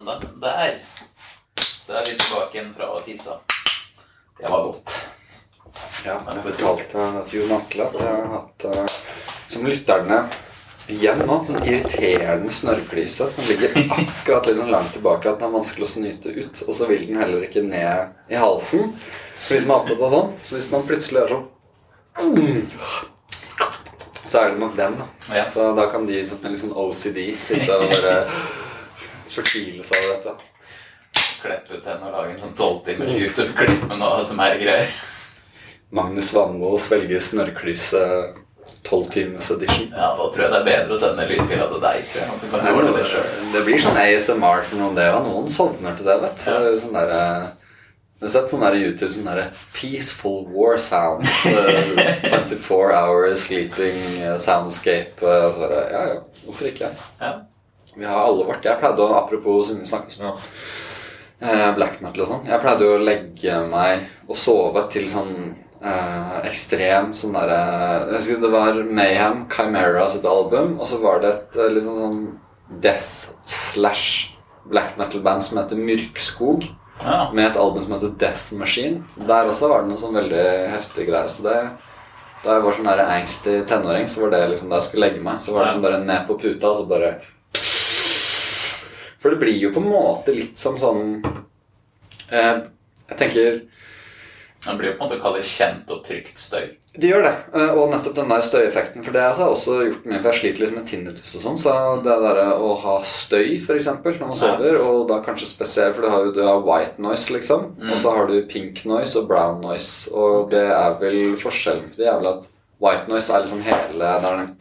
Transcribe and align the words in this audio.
Der. 0.00 0.78
Da 1.86 1.94
er 2.00 2.04
vi 2.06 2.14
tilbake 2.16 2.54
igjen 2.56 2.70
fra 2.72 2.86
å 2.88 3.00
tisse. 3.04 3.34
Det 4.38 4.48
var 4.48 4.62
godt. 4.64 4.94
Ja, 6.06 6.14
jeg 6.24 6.44
fortalte 6.46 7.08
til 7.28 7.42
Jon 7.42 7.52
Atle 7.58 7.84
at 7.84 7.98
jeg 8.00 8.14
har 8.14 8.30
hatt 8.32 8.64
uh, 8.64 8.94
som 9.52 9.66
lytterne 9.68 10.22
igjen 10.90 11.20
nå, 11.28 11.36
sånn 11.44 11.60
irriterende 11.66 12.48
snørrklyse 12.48 13.28
som 13.34 13.44
ligger 13.50 13.76
akkurat 13.98 14.48
sånn 14.48 14.72
langt 14.72 14.94
tilbake 14.96 15.28
at 15.28 15.36
den 15.42 15.50
er 15.50 15.58
vanskelig 15.58 15.84
å 15.84 15.90
snyte 15.92 16.32
ut, 16.32 16.62
og 16.64 16.72
så 16.78 16.88
vil 16.88 17.04
den 17.10 17.20
heller 17.20 17.44
ikke 17.44 17.66
ned 17.66 18.32
i 18.32 18.40
halsen. 18.40 18.94
For 19.36 19.52
de 19.52 19.60
som 19.66 19.74
er 19.74 19.82
opptatt 19.82 20.06
av 20.06 20.14
sånn. 20.14 20.32
Så 20.40 20.56
hvis 20.56 20.70
man 20.72 20.88
plutselig 20.88 21.26
er 21.26 21.34
sånn 21.34 21.46
Så 24.24 24.40
er 24.40 24.54
det 24.54 24.64
nok 24.64 24.80
den, 24.80 24.96
da. 24.96 25.12
Ja. 25.42 25.44
Så 25.50 25.68
da 25.76 25.90
kan 25.92 26.08
de 26.08 26.24
som 26.24 26.40
er 26.40 26.56
litt 26.56 26.64
sånn 26.64 26.72
OCD 26.88 27.20
sitte 27.36 27.76
og 27.76 27.92
bare 27.92 28.16
fortvile 29.34 29.86
seg 29.86 30.04
over 30.04 30.16
dette. 30.16 30.34
Kleppe 31.40 31.78
ut 31.78 31.86
den 31.86 32.04
og 32.04 32.12
lage 32.12 32.34
en 32.34 32.42
sånn 32.44 32.58
tolvtimers 32.58 33.16
YouTube-klipp 33.16 33.88
med 33.88 33.98
noe 34.02 34.20
som 34.26 34.42
er 34.44 34.58
greier. 34.60 34.92
Magnus 35.90 36.30
Vannmo 36.36 36.76
svelger 36.78 37.22
snørrklyse 37.24 38.02
12 38.82 39.04
times 39.10 39.50
edition. 39.50 39.92
Ja, 39.96 40.16
da 40.16 40.26
tror 40.32 40.44
jeg 40.44 40.52
det 40.52 40.58
er 40.60 40.66
bedre 40.68 40.94
å 40.94 40.98
sende 40.98 41.26
lydfila 41.28 41.66
til 41.70 41.82
deg. 41.82 42.04
Ikke? 42.04 42.26
kan 42.52 42.66
du 42.66 42.70
ordne 42.72 42.92
det. 42.96 43.24
Det 43.54 43.62
blir 43.66 43.82
sånn 43.82 43.98
ASMR 44.00 44.62
for 44.66 44.80
noen 44.80 45.00
og 45.10 45.26
noen 45.26 45.50
sovner 45.50 45.96
til 45.98 46.08
det. 46.08 46.16
vet 46.24 46.44
du. 46.44 46.50
Ja. 46.50 46.60
Det 46.64 46.76
Sånn 46.84 46.96
der, 46.96 47.12
eh, 47.16 47.48
jeg 48.20 48.26
har 48.26 48.32
sett 48.36 48.52
sånn 48.52 48.64
der 48.64 48.78
YouTube 48.78 49.12
sånn 49.14 49.28
derre 49.28 49.46
Peaceful 49.76 50.42
war 50.54 50.78
sounds. 50.78 51.42
Uh, 51.50 52.48
24 52.48 52.94
hours 52.94 53.46
sleeping 53.46 54.20
eh, 54.22 54.38
soundscape. 54.38 55.18
Uh, 55.20 55.50
så 55.52 55.64
bare, 55.64 55.84
ja, 55.90 56.02
ja, 56.14 56.18
hvorfor 56.46 56.70
ikke? 56.70 56.92
Ja. 57.20 57.34
Vi 58.00 58.08
har 58.08 58.20
alle 58.24 58.46
vært 58.48 58.64
Jeg 58.64 58.80
pleide 58.80 59.04
å, 59.04 59.10
apropos 59.20 59.68
som 59.68 59.80
vi 59.82 59.88
snakket 59.88 60.22
om 60.24 60.38
eh, 61.44 61.70
black 61.76 61.98
metal 62.00 62.24
og 62.24 62.30
sånn, 62.30 62.46
jeg 62.48 62.62
pleide 62.62 62.88
å 62.88 63.00
legge 63.04 63.58
meg 63.68 64.06
og 64.30 64.38
sove 64.40 64.86
til 64.92 65.08
sånn 65.12 65.34
eh, 65.84 66.36
ekstrem 66.48 67.12
sånn 67.16 67.36
derre 67.36 67.60
Jeg 68.10 68.16
husker 68.18 68.42
det 68.44 68.52
var 68.54 68.80
Mayhem, 69.00 69.44
Chimera 69.52 70.08
sitt 70.12 70.24
album, 70.28 70.78
og 70.80 70.88
så 70.88 71.00
var 71.04 71.20
det 71.24 71.34
et 71.34 71.60
eh, 71.60 71.72
liksom 71.76 72.00
sånn 72.00 72.20
death 72.80 73.30
slash 73.50 74.36
black 74.70 74.96
metal-band 75.00 75.42
som 75.42 75.58
heter 75.60 75.80
Myrkskog, 75.80 76.68
Ja. 77.00 77.30
med 77.32 77.46
et 77.50 77.56
album 77.56 77.82
som 77.82 77.94
heter 77.96 78.10
Death 78.20 78.52
Machine. 78.54 79.02
Der 79.16 79.48
også 79.48 79.70
var 79.70 79.82
det 79.82 79.88
noe 79.88 79.98
sånn 79.98 80.14
veldig 80.18 80.42
heftig 80.70 81.06
greier. 81.08 81.30
Så 81.32 81.46
det 81.46 81.54
da 82.44 82.54
jeg 82.58 82.62
var 82.64 82.76
sånn 82.76 82.90
angsty 83.04 83.54
tenåring, 83.68 84.06
så 84.08 84.20
var 84.22 84.34
det 84.34 84.42
liksom 84.52 84.68
da 84.70 84.76
jeg 84.78 84.86
skulle 84.86 85.06
legge 85.08 85.22
meg, 85.24 85.40
så 85.40 85.52
var 85.56 85.64
det 85.64 85.72
sånn 85.74 85.82
bare 85.84 86.00
ned 86.04 86.26
på 86.28 86.36
puta, 86.40 86.70
og 86.70 86.76
så 86.82 86.86
bare 86.88 87.10
For 89.20 89.30
det 89.34 89.40
blir 89.42 89.58
jo 89.60 89.70
på 89.74 89.82
en 89.84 89.90
måte 89.92 90.32
litt 90.34 90.56
som 90.58 90.78
sånn 90.80 91.18
eh, 92.32 92.60
Jeg 93.10 93.18
tenker 93.20 93.60
Man 94.66 94.76
blir 94.78 94.90
jo 94.90 94.98
på 94.98 95.04
en 95.04 95.08
måte 95.10 95.20
kalt 95.22 95.44
kjent 95.48 95.88
og 95.92 96.02
trygt 96.04 96.36
støy. 96.40 96.66
Det 96.92 97.08
gjør 97.08 97.22
det. 97.24 97.32
eh, 97.56 97.70
Og 97.78 97.92
nettopp 97.92 98.16
den 98.18 98.28
der 98.32 98.42
støyeffekten. 98.44 99.04
For 99.06 99.14
det 99.14 99.22
har 99.22 99.38
jeg 99.38 99.54
også 99.54 99.76
gjort 99.86 100.04
mye, 100.10 100.18
for 100.20 100.28
jeg 100.32 100.40
sliter 100.40 100.64
litt 100.66 100.74
med 100.76 100.86
tinnitus 100.90 101.32
og 101.38 101.44
sånn. 101.46 101.56
Så 101.62 101.74
det 102.04 102.16
der 102.24 102.40
å 102.58 102.74
ha 102.82 102.96
støy, 103.06 103.54
f.eks., 103.56 103.86
når 104.02 104.26
man 104.26 104.36
sover, 104.36 104.76
og 104.84 105.06
da 105.08 105.20
kanskje 105.24 105.48
spesielt 105.48 105.96
For 105.96 106.04
du 106.04 106.10
har 106.12 106.26
jo 106.26 106.34
du 106.36 106.42
har 106.44 106.60
white 106.66 107.00
noise, 107.00 107.30
liksom. 107.32 107.70
Mm. 107.78 107.92
Og 107.94 108.02
så 108.02 108.12
har 108.16 108.28
du 108.28 108.36
pink 108.50 108.84
noise 108.90 109.16
og 109.22 109.30
brown 109.30 109.62
noise. 109.64 110.10
Og 110.12 110.50
det 110.52 110.66
er 110.66 110.98
vel 111.00 111.20
forskjellen 111.40 111.92
på 111.94 112.02
det 112.02 112.10
er 112.10 112.20
vel 112.20 112.32
at 112.34 112.48
white 112.84 113.08
noise 113.12 113.32
er 113.32 113.46
liksom 113.46 113.64
hele 113.64 113.96
Det 113.96 114.12
er 114.12 114.40
den, 114.42 114.54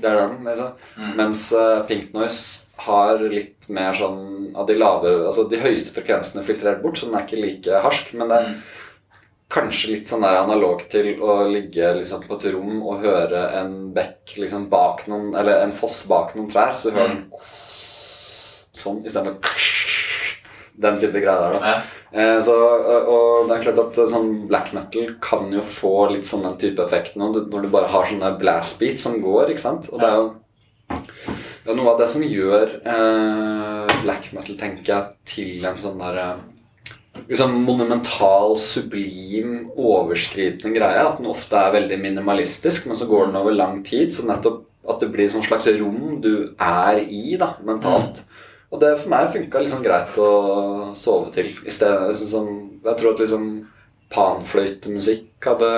det 0.00 0.08
er 0.08 0.20
den 0.20 0.44
liksom. 0.46 0.76
Mm. 0.96 1.10
Mens 1.18 1.52
uh, 1.52 1.82
pink 1.88 2.12
noise 2.14 2.68
har 2.82 3.20
litt 3.30 3.68
mer 3.68 3.94
sånn 3.94 4.54
av 4.58 4.66
de 4.66 4.74
lave 4.74 5.10
Altså 5.28 5.44
de 5.50 5.60
høyeste 5.60 5.92
frekvensene 5.94 6.42
filtrert 6.46 6.80
bort, 6.82 6.98
så 6.98 7.06
den 7.06 7.18
er 7.18 7.26
ikke 7.26 7.42
like 7.42 7.82
harsk. 7.84 8.14
Men 8.14 8.28
det 8.32 8.38
er 8.38 8.48
Mm. 8.52 8.62
kanskje 9.52 9.90
litt 9.92 10.08
sånn 10.08 10.22
der 10.24 10.38
analog 10.40 10.80
til 10.88 11.10
å 11.20 11.42
ligge 11.46 11.90
liksom 11.98 12.22
på 12.24 12.38
et 12.38 12.46
rom 12.54 12.78
og 12.82 13.02
høre 13.04 13.42
en 13.60 13.92
bekk 13.92 14.38
liksom 14.40 14.70
bak 14.72 15.04
noen 15.12 15.34
Eller 15.36 15.60
en 15.66 15.74
foss 15.76 16.06
bak 16.08 16.32
noen 16.34 16.48
trær, 16.48 16.72
så 16.74 16.88
du 16.90 16.96
hører 16.96 17.08
den 17.18 17.26
sånn 18.72 19.02
istedenfor 19.04 19.36
den 20.78 20.98
type 21.00 21.20
greier 21.20 21.40
der, 21.52 21.58
da. 21.58 21.72
Ja. 21.72 21.80
Eh, 22.12 22.38
så, 22.44 22.52
og- 22.54 23.08
og 23.12 23.48
det 23.48 23.56
er 23.58 23.62
klart 23.66 23.78
at 23.86 23.98
eh, 23.98 24.06
sånn 24.12 24.46
black 24.48 24.72
metal 24.72 25.14
kan 25.20 25.50
jo 25.52 25.60
få 25.60 26.10
litt 26.12 26.24
sånn 26.28 26.42
den 26.42 26.56
type 26.60 26.82
effekt 26.84 27.16
nå, 27.16 27.30
når 27.32 27.62
du 27.62 27.68
bare 27.68 27.88
har 27.92 28.04
sånne 28.08 28.38
blast 28.38 28.78
beats 28.80 29.02
som 29.02 29.20
går, 29.22 29.50
ikke 29.52 29.60
sant? 29.66 29.88
Og 29.92 30.00
det 30.00 30.08
er 30.08 30.16
jo 30.16 30.30
det 31.64 31.70
er 31.70 31.76
noe 31.78 31.92
av 31.92 31.98
det 32.00 32.08
som 32.10 32.22
gjør 32.26 32.72
eh, 32.84 34.00
black 34.02 34.32
metal, 34.34 34.56
tenker 34.58 34.88
jeg, 34.92 35.12
til 35.24 35.64
en 35.68 35.76
sånn 35.78 36.00
der 36.02 36.18
eh, 36.18 37.22
liksom 37.28 37.54
monumental, 37.64 38.56
sublim, 38.58 39.68
overskridende 39.78 40.72
greie. 40.74 41.04
At 41.06 41.20
den 41.20 41.30
ofte 41.30 41.54
er 41.60 41.72
veldig 41.76 42.00
minimalistisk, 42.02 42.88
men 42.90 42.96
så 42.98 43.06
går 43.10 43.28
den 43.30 43.38
over 43.40 43.54
lang 43.54 43.82
tid. 43.86 44.10
Så 44.14 44.26
nettopp 44.26 44.64
at 44.90 44.98
det 45.04 45.12
blir 45.14 45.28
et 45.28 45.34
sånn 45.36 45.46
slags 45.46 45.68
rom 45.78 46.16
du 46.24 46.32
er 46.58 46.98
i 47.04 47.36
da, 47.38 47.52
mentalt. 47.64 48.24
Og 48.72 48.80
det 48.80 48.94
for 48.98 49.12
meg 49.12 49.28
funka 49.34 49.60
liksom 49.60 49.82
greit 49.84 50.16
å 50.16 50.94
sove 50.96 51.30
til. 51.34 51.50
I 51.66 51.70
stedet, 51.70 52.16
sånn, 52.16 52.80
jeg 52.84 52.96
tror 52.96 53.12
at 53.12 53.18
liksom 53.20 53.46
panfløytemusikk 54.12 55.44
hadde 55.44 55.70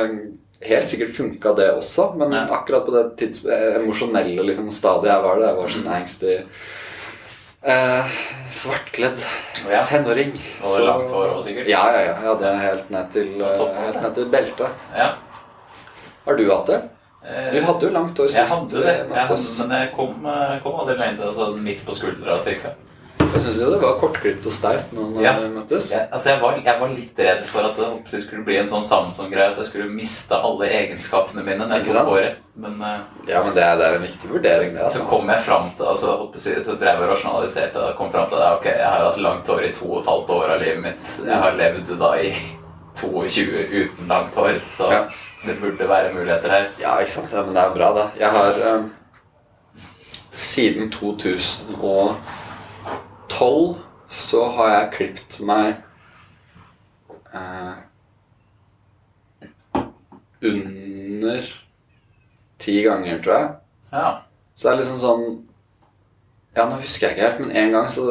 helt 0.64 0.88
sikkert 0.88 1.10
funka, 1.16 1.54
det 1.58 1.72
også. 1.74 2.14
Men 2.16 2.32
Ja. 2.32 2.46
akkurat 2.54 2.86
på 2.86 2.92
det 2.94 3.16
tids, 3.18 3.44
eh, 3.46 3.74
emosjonelle 3.80 4.42
liksom, 4.46 4.70
stadiet 4.70 5.10
jeg 5.12 5.22
var 5.22 5.38
det, 5.38 5.48
jeg 5.48 5.56
var 5.56 5.68
sånn 5.68 5.88
angsty 5.96 6.44
eh, 7.66 8.04
Svartkledd 8.52 9.24
Ja. 9.70 9.82
tenåring. 9.82 10.32
Og 10.62 10.66
Så- 10.66 10.84
langt 10.86 11.10
hår 11.10 11.34
også, 11.34 11.48
sikkert. 11.48 11.68
Ja, 11.68 11.90
ja, 11.92 11.98
ja. 12.00 12.14
Jeg 12.14 12.28
hadde 12.28 12.58
helt 12.60 12.90
ned 12.90 13.10
til, 13.10 13.42
eh, 13.42 13.74
helt 13.84 14.02
ned 14.02 14.14
til 14.14 14.24
beltet. 14.26 14.68
Ja. 14.94 15.14
Har 16.26 16.36
du 16.36 16.48
hatt 16.50 16.66
det? 16.66 16.82
Eh, 17.24 17.52
Du 17.54 17.60
hadde 17.64 17.86
jo 17.86 17.92
langt 17.94 18.18
hår 18.18 18.26
jeg 18.28 18.34
sist 18.46 18.52
hadde 18.54 18.76
vi 18.76 18.82
det, 18.84 18.96
jeg 19.14 19.28
hadde, 19.28 19.68
men 19.68 19.78
jeg 19.80 19.92
kom, 19.96 20.26
eh, 20.26 20.58
kom 20.62 20.86
til 20.88 21.00
altså, 21.28 21.52
midt 21.56 21.84
på 21.86 21.94
skuldra 21.96 22.38
cirka. 22.40 22.74
Jeg 23.34 23.42
syns 23.42 23.56
jo 23.58 23.70
det 23.72 23.78
var 23.82 23.96
kortklipt 23.98 24.44
og 24.46 24.52
steift 24.54 24.92
når 24.94 25.22
Ja. 25.22 25.32
vi 25.40 25.48
møttes. 25.56 25.88
Ja, 25.90 26.04
altså 26.12 26.28
jeg, 26.30 26.40
var, 26.42 26.58
jeg 26.64 26.80
var 26.80 26.88
litt 26.92 27.18
redd 27.18 27.40
for 27.48 27.60
at 27.66 27.76
det 28.10 28.20
skulle 28.22 28.44
bli 28.46 28.58
en 28.60 28.68
sånn 28.68 28.84
Samson-greie. 28.86 29.50
At 29.50 29.56
jeg 29.58 29.66
skulle 29.72 29.88
miste 29.90 30.36
alle 30.38 30.68
egenskapene 30.68 31.42
mine 31.42 31.66
jeg 31.66 31.82
Ikke 31.82 31.96
sant? 31.96 32.12
Året. 32.12 32.36
Men 32.54 32.76
eh, 32.82 33.00
Ja, 33.32 33.42
men 33.42 33.54
det 33.56 33.64
er, 33.64 33.76
det 33.80 33.86
er 33.88 33.96
en 33.96 34.02
viktig 34.06 34.30
vurdering, 34.30 34.74
det. 34.74 34.82
altså. 34.84 34.98
så 35.02 35.08
kom 35.10 35.26
jeg 35.28 35.40
fram 35.42 35.70
til 35.76 35.86
altså, 35.86 36.30
jeg, 36.36 36.62
Så 36.62 36.76
drev 36.78 37.00
jeg 37.02 37.10
rasjonaliserte 37.10 37.76
og 37.88 37.96
kom 37.96 38.12
fram 38.12 38.28
til 38.30 38.36
at 38.38 38.58
ok, 38.60 38.64
jeg 38.70 38.86
har 38.86 39.04
hatt 39.08 39.18
langt 39.24 39.48
hår 39.48 39.64
i 39.64 39.72
to 39.74 39.88
og 39.90 40.00
et 40.04 40.12
halvt 40.12 40.30
år 40.30 40.50
av 40.54 40.60
livet 40.62 40.82
mitt. 40.82 41.16
Jeg 41.26 41.40
har 41.42 41.56
levd 41.58 41.98
da 41.98 42.12
i 42.22 42.30
22 42.94 43.66
uten 43.82 44.06
langt 44.08 44.34
hår, 44.38 44.60
så 44.68 44.90
Ja. 44.92 45.02
Det 45.46 45.60
burde 45.60 45.88
være 45.88 46.14
muligheter 46.14 46.50
her. 46.50 46.66
Ja, 46.80 46.98
ikke 46.98 47.12
sant. 47.12 47.32
Ja, 47.32 47.42
men 47.42 47.54
det 47.54 47.62
er 47.62 47.74
bra, 47.74 47.88
det. 47.98 48.10
Jeg 48.20 48.30
har 48.30 48.76
um, 48.76 48.92
Siden 50.34 50.90
2012 50.90 52.18
så 54.10 54.48
har 54.56 54.68
jeg 54.70 54.90
klippet 54.94 55.40
meg 55.46 55.74
uh, 57.34 57.74
under 60.42 61.42
ti 62.58 62.82
ganger, 62.82 63.22
tror 63.22 63.34
jeg. 63.34 63.50
Ja. 63.92 64.10
Så 64.54 64.68
det 64.68 64.72
er 64.72 64.80
liksom 64.82 65.00
sånn 65.02 65.26
Ja, 66.54 66.68
nå 66.70 66.76
husker 66.78 67.08
jeg 67.08 67.16
ikke 67.16 67.26
helt, 67.26 67.40
men 67.42 67.56
en 67.58 67.72
gang 67.74 67.88
så 67.90 68.02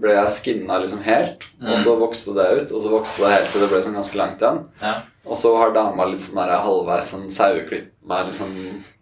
ble 0.00 0.14
jeg 0.16 0.32
skinna 0.32 0.78
liksom 0.80 1.02
helt. 1.04 1.44
Og 1.60 1.76
så 1.80 1.96
vokste 2.00 2.32
det 2.38 2.46
ut, 2.56 2.70
og 2.72 2.80
så 2.80 2.88
vokste 2.92 3.26
det 3.26 3.34
helt 3.34 3.50
til 3.52 3.60
det 3.64 3.68
ble 3.68 3.80
sånn 3.84 3.98
ganske 4.00 4.16
langt 4.20 4.40
igjen. 4.40 4.62
ja. 4.80 4.94
Og 5.26 5.36
så 5.38 5.52
har 5.56 5.70
dama 5.74 6.04
litt 6.10 6.20
sånn 6.24 6.40
der 6.42 6.56
halvveis 6.64 7.12
sånn 7.12 7.28
saueklipp 7.30 7.92
med 8.10 8.26
liksom 8.32 8.54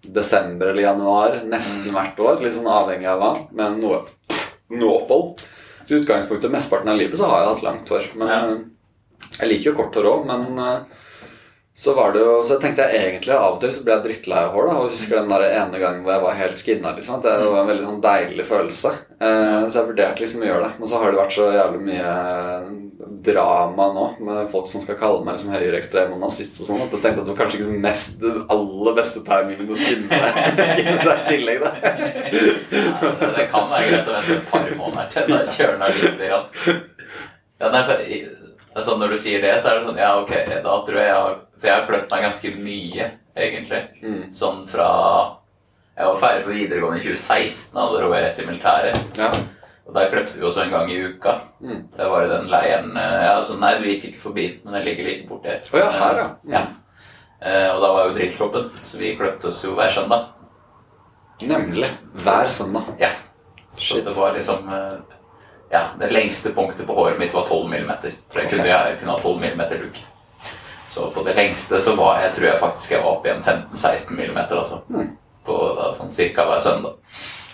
desember 0.05 0.67
eller 0.73 0.83
januar 0.85 1.39
nesten 1.49 1.95
hvert 1.97 2.21
år. 2.21 2.43
Litt 2.45 2.55
sånn 2.59 2.69
avhengig 2.71 3.09
av 3.09 3.21
hva, 3.23 3.31
men 3.57 3.79
noe, 3.81 4.03
noe 4.71 4.99
opphold. 5.01 5.41
Så 5.85 5.97
i 5.97 6.01
utgangspunktet 6.03 6.53
mesteparten 6.53 6.93
av 6.93 6.99
livet 7.01 7.19
så 7.19 7.27
har 7.31 7.41
jeg 7.45 7.53
hatt 7.55 7.65
langt 7.67 7.89
hår. 7.95 8.05
Men 8.21 8.29
Ja. 8.29 8.41
eh, 8.51 9.31
jeg 9.41 9.49
liker 9.49 9.71
jo 9.71 9.77
kort 9.81 9.95
hår 9.97 10.11
òg, 10.13 10.27
men 10.29 10.59
eh, 10.59 10.81
så 11.81 11.95
var 11.97 12.13
det 12.13 12.21
jo 12.21 12.43
Så 12.45 12.59
tenkte 12.61 12.85
jeg 12.91 13.01
egentlig 13.01 13.33
Av 13.33 13.55
og 13.55 13.61
til 13.63 13.71
så 13.73 13.83
ble 13.85 13.95
jeg 13.95 14.03
drittlei 14.05 14.41
av 14.45 14.53
hår. 14.53 14.67
da 14.69 14.75
Og 14.83 14.91
husker 14.91 15.17
den 15.17 15.29
der 15.33 15.45
ene 15.49 15.79
gangen 15.81 16.03
hvor 16.05 16.13
jeg 16.13 16.23
var 16.23 16.35
helt 16.37 16.57
skinna. 16.61 16.93
Liksom, 16.97 17.15
at 17.17 17.23
det 17.23 17.49
var 17.49 17.63
en 17.63 17.71
veldig 17.73 17.87
sånn 17.87 18.03
deilig 18.05 18.45
følelse. 18.47 18.93
Eh, 19.21 19.69
så 19.69 19.79
jeg 19.81 19.89
vurderte 19.89 20.21
liksom 20.21 20.43
å 20.45 20.51
gjøre 20.51 20.65
det. 20.69 20.73
Men 20.79 20.89
så 20.93 21.01
har 21.01 21.11
det 21.11 21.21
vært 21.23 21.33
så 21.39 21.49
jævlig 21.57 21.81
mye 21.89 22.90
drama 23.25 23.87
nå 23.95 24.05
med 24.27 24.51
folk 24.53 24.69
som 24.71 24.83
skal 24.85 24.99
kalle 25.01 25.25
meg 25.27 25.37
liksom 25.37 25.55
høyreekstrem 25.55 26.13
og 26.15 26.21
nazist 26.23 26.61
og 26.63 26.69
sånn, 26.69 26.83
at 26.85 26.95
jeg 26.95 27.03
tenkte 27.05 27.23
at 27.23 27.27
det 27.27 27.33
var 27.33 27.41
kanskje 27.41 27.59
ikke 27.61 27.71
den 27.71 27.83
mest, 27.85 28.21
den 28.23 28.45
aller 28.55 28.97
beste 28.97 29.23
timingen 29.27 29.73
å 29.73 29.79
skinne 29.79 30.21
seg, 30.21 30.39
skinne 30.75 30.97
seg 31.01 31.13
i 31.15 31.27
tillegg, 31.35 31.65
da. 31.65 31.73
Ja, 33.01 33.33
det 33.37 33.47
kan 33.51 33.71
være 33.71 33.89
greit 33.89 34.09
å 34.09 34.15
vente 34.17 34.37
et 34.37 34.49
par 34.51 34.67
måneder 34.77 35.11
til 35.15 35.31
da 35.33 35.41
kjører 35.57 35.79
den 35.81 35.99
litt. 36.01 36.25
igjen. 36.27 36.81
Ja, 37.61 37.71
nei, 37.73 37.83
for, 37.89 38.03
er 38.77 38.85
sånn 38.87 39.01
Når 39.03 39.15
du 39.15 39.19
sier 39.21 39.43
det, 39.45 39.55
så 39.61 39.71
er 39.71 39.79
det 39.81 39.89
sånn 39.89 40.01
Ja, 40.01 40.11
ok, 40.21 40.35
da 40.65 40.75
tror 40.87 40.99
jeg 41.01 41.09
jeg 41.11 41.17
har 41.19 41.39
For 41.59 41.69
jeg 41.69 41.75
har 41.77 41.87
kløpt 41.89 42.13
meg 42.15 42.27
ganske 42.29 42.53
mye, 42.65 43.09
egentlig. 43.37 43.81
Mm. 44.05 44.21
Sånn 44.37 44.63
fra 44.71 44.91
Jeg 45.97 46.09
var 46.09 46.21
ferdig 46.23 46.47
på 46.47 46.55
videregående 46.57 47.01
i 47.01 47.07
2016, 47.09 47.75
og 47.77 47.97
da 47.97 48.01
dro 48.01 48.13
jeg 48.15 48.25
rett 48.25 48.41
i 48.41 48.47
militæret. 48.49 49.21
Ja. 49.21 49.33
Og 49.91 49.97
der 49.97 50.11
kløpte 50.13 50.39
vi 50.39 50.45
også 50.47 50.63
en 50.63 50.71
gang 50.71 50.91
i 50.93 51.01
uka. 51.03 51.33
Mm. 51.61 51.81
Det 51.97 52.11
var 52.13 52.23
i 52.23 52.29
den 52.31 52.45
leiren 52.47 52.93
eh, 52.97 53.15
ja, 53.25 53.31
altså, 53.35 53.57
Nei, 53.59 53.73
du 53.81 53.89
gikk 53.89 54.05
ikke 54.07 54.23
forbi 54.23 54.45
men 54.63 54.77
den 54.77 54.85
ligger 54.87 55.09
like 55.09 55.25
borti 55.27 55.51
her. 55.51 55.65
Oh, 55.73 55.81
ja, 55.81 55.89
her, 55.91 56.21
ja. 56.21 56.27
Mm. 56.45 56.53
ja. 56.55 56.61
Eh, 57.41 57.71
og 57.75 57.81
da 57.83 57.89
var 57.97 58.07
jo 58.07 58.13
drilltroppen, 58.15 58.69
så 58.87 59.01
vi 59.01 59.17
kløpte 59.19 59.49
oss 59.51 59.65
jo 59.65 59.75
hver 59.75 59.91
søndag. 59.91 60.29
Nemlig. 61.43 61.89
Hver 62.23 62.53
søndag. 62.55 62.93
Ja. 63.01 63.11
Så 63.73 63.97
Shit. 63.97 64.05
det 64.07 64.15
var 64.15 64.33
liksom 64.37 64.71
Ja, 65.71 65.81
det 65.99 66.11
lengste 66.11 66.51
punktet 66.55 66.87
på 66.87 66.95
håret 66.95 67.19
mitt 67.19 67.35
var 67.35 67.47
12 67.47 67.69
millimeter. 67.71 68.15
For 68.31 68.41
jeg 68.41 68.47
okay. 68.47 68.59
kunne, 68.59 68.71
jeg 68.71 68.97
kunne 69.01 69.13
ha 69.15 69.19
12 69.19 69.41
millimeter 69.41 69.83
duk. 69.83 70.01
Så 70.91 71.11
på 71.11 71.23
det 71.27 71.35
lengste 71.35 71.81
så 71.81 71.95
var 71.95 72.21
jeg 72.21 72.35
tror 72.37 72.47
jeg 72.47 72.63
faktisk 72.63 72.93
jeg 72.93 73.03
var 73.03 73.17
oppe 73.17 73.31
igjen 73.31 73.43
15-16 73.43 74.17
millimeter, 74.19 74.59
altså. 74.59 74.81
Mm. 74.91 75.13
På 75.47 75.59
da, 75.79 75.93
sånn 75.95 76.11
cirka 76.15 76.47
hver 76.47 76.63
søndag. 76.63 76.99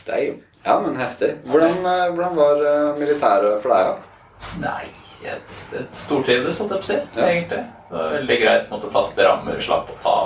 Det 0.06 0.14
er 0.16 0.22
jo 0.24 0.36
Ja, 0.66 0.80
men 0.82 0.96
heftig. 0.98 1.32
Hvordan, 1.46 1.76
eh, 1.86 2.06
hvordan 2.14 2.36
var 2.36 2.62
eh, 2.66 2.96
militæret 2.98 3.62
for 3.62 3.70
deg, 3.70 3.86
da? 3.86 4.50
Nei, 4.60 4.88
et, 5.24 5.58
et 5.78 5.94
stortrivdes, 5.96 6.58
holdt 6.60 6.74
jeg 6.74 6.82
på 6.82 6.86
å 6.86 6.90
si, 6.90 6.98
Ja. 7.20 7.28
egentlig. 7.30 7.62
Det 7.90 7.96
var 8.00 8.10
veldig 8.16 8.38
greit. 8.42 8.66
Måtte 8.72 8.90
faste 8.90 9.22
rammer, 9.24 9.60
slapp 9.62 9.92
å 9.94 9.98
ta 10.02 10.16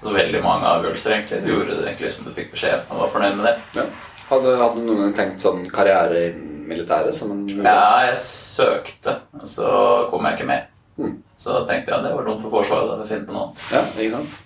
så 0.00 0.12
veldig 0.14 0.40
mange 0.44 0.64
avgjørelser, 0.70 1.16
egentlig. 1.16 1.40
Du 1.44 1.50
gjorde 1.52 1.80
det 1.80 1.88
egentlig 1.90 2.12
som 2.14 2.24
du 2.24 2.30
fikk 2.36 2.52
beskjed 2.54 2.84
om, 2.86 2.94
og 2.96 3.02
var 3.04 3.12
fornøyd 3.16 3.36
med 3.40 3.48
det. 3.50 3.56
Ja. 3.80 3.86
Hadde, 4.30 4.52
hadde 4.62 4.84
noen 4.86 5.12
tenkt 5.18 5.42
sånn 5.42 5.64
karriere 5.74 6.20
i 6.28 6.30
militæret 6.70 7.12
som 7.16 7.32
en 7.34 7.42
mulighet? 7.42 7.66
Ja, 7.66 8.06
jeg 8.06 8.20
søkte, 8.22 9.16
og 9.40 9.48
så 9.50 9.72
kom 10.12 10.28
jeg 10.28 10.38
ikke 10.38 10.46
med. 10.52 10.70
Mm. 11.00 11.16
Så 11.40 11.50
da 11.56 11.64
tenkte 11.66 11.90
jeg 11.90 11.98
at 11.98 12.06
det 12.06 12.14
var 12.14 12.28
dumt 12.30 12.42
for 12.44 12.54
Forsvaret. 12.60 13.00
Da 13.02 13.08
finne 13.10 13.26
på 13.26 13.34
noe 13.34 13.48
annet. 13.48 13.66
Ja, 13.74 13.82
ikke 13.98 14.14
sant? 14.20 14.38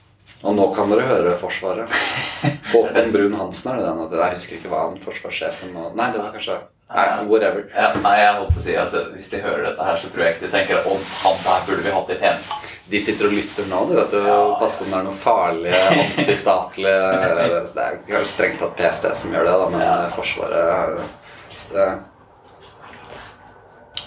Og 0.44 0.52
nå 0.58 0.68
kan 0.76 0.90
dere 0.92 1.06
høre 1.08 1.32
Forsvaret. 1.40 1.88
Håkon 2.74 3.10
Brun 3.14 3.34
Hansen 3.40 3.72
er 3.72 3.80
det 3.80 3.88
den? 3.88 4.00
heter. 4.04 4.22
Jeg 4.26 4.38
husker 4.38 4.58
ikke 4.58 4.72
hva 4.72 4.86
han 4.88 5.02
forsvarssjefen 5.02 5.76
og 5.80 5.98
Nei, 5.98 6.10
det 6.12 6.20
var 6.20 6.32
kanskje 6.36 6.60
Nei, 6.94 7.04
whatever. 7.26 7.64
Ja, 7.74 7.88
nei, 7.96 8.12
jeg 8.20 8.34
holdt 8.36 8.50
på 8.54 8.60
å 8.60 8.62
si, 8.62 8.74
altså, 8.78 9.00
Hvis 9.16 9.30
de 9.32 9.40
hører 9.42 9.62
dette 9.70 9.86
her, 9.86 9.96
så 9.98 10.10
tror 10.12 10.24
jeg 10.24 10.34
ikke 10.34 10.44
de 10.44 10.50
tenker 10.52 10.76
at 10.78 11.06
han 11.24 11.38
der 11.46 11.64
burde 11.66 11.82
vi 11.86 11.94
hatt 11.94 12.12
i 12.12 12.18
tjeneste. 12.20 12.58
De 12.92 13.00
sitter 13.00 13.28
og 13.30 13.32
lytter 13.34 13.70
nå, 13.70 13.80
du 13.88 13.94
vet 13.96 14.12
du. 14.12 14.18
Ja, 14.28 14.36
Pass 14.60 14.76
på 14.78 14.84
om 14.84 14.92
det 14.92 14.98
er 14.98 15.06
noe 15.08 15.16
farlig, 15.16 15.72
antistatlig 16.04 16.92
Det 16.92 17.86
er 17.86 17.96
kanskje 18.04 18.32
strengt 18.34 18.60
tatt 18.60 18.76
PST 18.78 19.08
som 19.24 19.32
gjør 19.34 19.48
det, 19.48 19.56
da, 19.62 19.70
men 19.72 19.80
Ja. 19.86 19.96
Forsvaret 20.14 21.00
hvis, 21.48 21.66
det, 21.72 21.88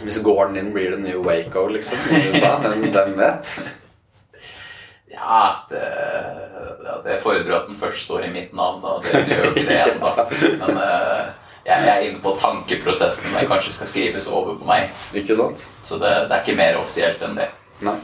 hvis 0.06 0.22
gården 0.24 0.56
din 0.60 0.72
blir 0.76 0.94
det 0.94 1.02
nye 1.02 1.20
Waco, 1.26 1.66
liksom, 1.74 1.98
i 2.14 2.28
USA, 2.30 2.54
hvem 2.62 3.18
vet? 3.18 3.56
Ja, 5.18 5.66
det, 5.70 5.82
ja, 6.86 7.02
det 7.04 7.20
fordrer 7.24 7.56
at 7.58 7.68
den 7.68 7.78
først 7.80 8.06
står 8.06 8.28
i 8.28 8.32
mitt 8.34 8.54
navn, 8.56 8.84
og 8.86 9.06
det 9.06 9.24
gjør 9.26 9.48
jo 9.48 9.54
ikke 9.56 9.66
det 9.70 9.80
ennå. 9.88 10.12
Men 10.62 10.78
uh, 10.78 11.48
jeg, 11.66 11.88
er 11.90 12.06
inne 12.06 12.22
på 12.24 12.36
tankeprosessen 12.40 13.34
Det 13.34 13.48
kanskje 13.50 13.74
skal 13.76 13.90
skrives 13.92 14.30
over 14.32 14.60
på 14.60 14.70
meg. 14.70 14.94
Ikke 15.18 15.38
sant? 15.40 15.66
Så 15.84 15.98
det, 16.02 16.14
det 16.30 16.38
er 16.38 16.46
ikke 16.46 16.60
mer 16.60 16.80
offisielt 16.82 17.24
enn 17.26 17.36
det. 17.40 17.50
Nei. 17.88 17.98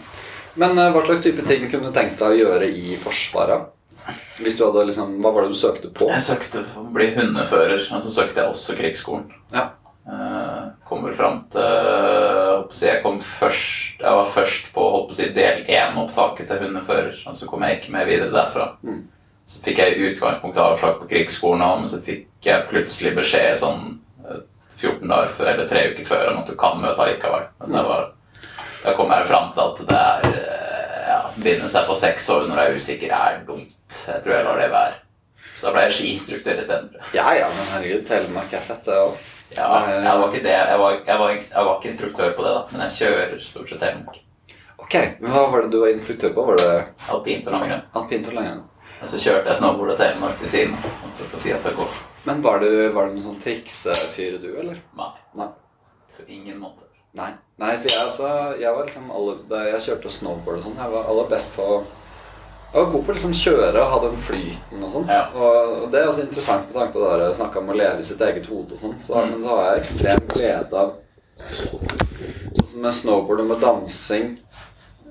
Men 0.59 0.75
uh, 0.79 0.89
hva 0.95 1.05
slags 1.05 1.23
type 1.25 1.45
ting 1.47 1.69
kunne 1.69 1.91
du 1.91 1.95
tenkt 1.95 2.19
deg 2.19 2.33
å 2.33 2.41
gjøre 2.41 2.69
i 2.69 2.97
Forsvaret? 3.01 3.69
Hvis 4.41 4.57
du 4.57 4.65
hadde 4.65 4.89
liksom, 4.89 5.15
Hva 5.23 5.31
var 5.31 5.45
det 5.45 5.53
du 5.53 5.57
søkte 5.57 5.93
på? 5.93 6.09
Jeg 6.11 6.25
søkte 6.25 6.65
for 6.67 6.89
å 6.89 6.93
bli 6.95 7.13
hundefører, 7.15 7.77
og 7.93 8.03
så 8.03 8.17
søkte 8.17 8.41
jeg 8.41 8.51
også 8.51 8.75
krigsskolen. 8.79 9.29
Ja. 9.53 9.69
Uh, 10.03 10.73
kommer 10.89 11.13
fram 11.15 11.45
til 11.53 12.81
Jeg 12.83 12.99
kom 13.05 13.21
først 13.23 13.82
Jeg 14.03 14.15
var 14.19 14.25
først 14.27 14.71
på 14.75 14.83
holdt 14.83 15.09
på 15.09 15.15
å 15.15 15.15
si, 15.15 15.29
del 15.31 15.61
1-opptaket 15.63 16.49
til 16.49 16.59
hundefører, 16.65 17.19
og 17.29 17.35
så 17.39 17.47
kom 17.47 17.63
jeg 17.63 17.77
ikke 17.77 17.93
med 17.95 18.09
videre 18.09 18.33
derfra. 18.33 18.73
Mm. 18.83 19.05
Så 19.47 19.61
fikk 19.63 19.79
jeg 19.79 19.95
i 19.95 20.09
utgangspunktet 20.09 20.63
avslag 20.63 20.97
på 20.99 21.07
krigsskolen, 21.11 21.63
også, 21.63 21.79
men 21.79 21.91
så 21.91 21.99
fikk 22.03 22.49
jeg 22.49 22.67
plutselig 22.67 23.13
beskjed 23.15 23.61
sånn 23.61 23.85
eh, 24.27 24.41
14 24.75 25.07
dager 25.07 25.31
før, 25.31 25.51
eller 25.53 25.69
tre 25.71 25.85
uker 25.93 26.09
før 26.09 26.33
om 26.33 26.41
at 26.41 26.51
du 26.51 26.57
kan 26.59 26.83
møte 26.83 27.05
allikevel. 27.05 27.47
Men 27.61 27.77
det 27.77 27.85
var, 27.87 28.09
da 28.83 28.95
kom 28.97 29.15
jeg 29.15 29.29
fram 29.31 29.53
til 29.55 29.63
at 29.63 29.83
det 29.93 30.01
er 30.01 30.27
eh, 30.33 31.07
ja, 31.13 31.19
binde 31.47 31.71
seg 31.71 31.87
for 31.87 31.99
seks 32.03 32.27
år 32.35 32.49
når 32.49 32.59
du 32.59 32.65
er 32.65 32.79
usikker, 32.79 33.15
er 33.15 33.39
dumt. 33.47 33.99
Jeg 34.09 34.25
tror 34.25 34.35
jeg 34.35 34.47
lar 34.49 34.59
det 34.59 34.71
være. 34.73 34.99
Så 35.53 35.69
da 35.69 35.75
ble 35.77 35.85
jeg 35.87 35.95
skiinstruktør 35.95 36.59
isteden. 36.59 36.91
Ja 37.15 37.29
ja, 37.37 37.47
men 37.47 37.71
herregud, 37.77 38.03
Telemark 38.09 38.51
er 38.51 38.67
fett, 38.67 38.83
det 38.83 38.99
òg. 38.99 39.29
Ja, 39.57 39.79
jeg 39.89 40.19
var 40.19 40.27
ikke 40.29 40.43
det. 40.43 40.53
Jeg 40.53 40.79
var, 40.79 40.99
jeg, 41.07 41.17
var, 41.19 41.33
jeg 41.37 41.65
var 41.67 41.73
ikke 41.79 41.89
instruktør 41.91 42.35
på 42.37 42.45
det, 42.45 42.53
da, 42.57 42.61
men 42.71 42.85
jeg 42.87 42.95
kjører 42.99 43.41
stort 43.45 43.69
sett 43.73 43.81
Telemark. 43.83 44.19
Ok, 44.83 44.95
men 45.19 45.31
Hva 45.31 45.43
var 45.51 45.63
det 45.63 45.71
du 45.73 45.79
var 45.81 45.91
instruktør 45.93 46.33
på? 46.35 46.45
Var 46.51 46.59
det 46.59 46.71
Alpint 47.15 47.47
og 47.47 47.53
langrenn. 47.55 47.83
alpint 47.95 48.27
og 48.31 48.37
langrenn? 48.39 48.63
Og 49.03 49.09
så 49.11 49.19
kjørte 49.19 49.51
jeg 49.51 49.59
snowboard 49.59 49.93
og 49.93 49.99
Telemark 49.99 50.41
ved 50.41 50.51
siden. 50.51 50.75
av. 50.75 51.99
Men 52.23 52.41
var 52.43 52.59
du, 52.63 52.69
var 52.95 53.07
du 53.07 53.15
noen 53.17 53.25
sånn 53.25 53.39
triksefyr, 53.41 54.39
du, 54.39 54.49
eller? 54.59 54.79
Nei, 54.95 55.09
Nei. 55.39 55.47
på 56.15 56.25
ingen 56.27 56.59
måte. 56.59 56.87
Nei, 57.13 57.33
Nei 57.61 57.75
for 57.77 57.91
jeg, 57.91 58.05
også, 58.07 58.29
jeg 58.57 58.73
var 58.73 58.87
liksom 58.87 59.11
alle, 59.13 59.35
Da 59.49 59.59
jeg 59.67 59.83
kjørte 59.85 60.09
snowboard 60.09 60.61
og 60.61 60.63
sånn, 60.65 60.79
jeg 60.79 60.93
var 60.95 61.11
aller 61.11 61.27
best 61.29 61.53
på 61.57 61.67
Jeg 62.73 62.81
var 62.81 62.91
god 62.91 63.03
på 63.05 63.11
å 63.11 63.13
liksom 63.13 63.33
kjøre 63.37 63.81
og 63.83 63.91
ha 63.91 63.97
den 64.01 64.15
flyten 64.17 64.79
og 64.81 64.93
sånn. 64.95 65.03
Ja. 65.13 65.27
Og, 65.37 65.83
det 65.93 65.99
er 65.99 66.07
også 66.09 66.23
interessant 66.23 66.71
med 66.71 66.79
tanke 66.79 66.95
på 66.95 67.03
det 67.05 67.27
å 67.29 67.35
snakke 67.37 67.61
om 67.61 67.69
å 67.69 67.75
leve 67.77 68.01
i 68.01 68.07
sitt 68.07 68.21
eget 68.25 68.47
hode 68.49 68.73
og 68.73 68.79
sånn. 68.81 68.95
Så, 69.03 69.13
Mm. 69.13 69.29
Men 69.35 69.43
så 69.43 69.49
har 69.53 69.67
jeg 69.67 69.83
ekstrem 69.83 70.23
glede 70.33 70.79
av 70.81 70.93
Sånn 71.43 72.65
som 72.65 72.81
med 72.85 72.93
snowboard 72.95 73.41
og 73.43 73.47
med 73.51 73.61
dansing. 73.61 74.27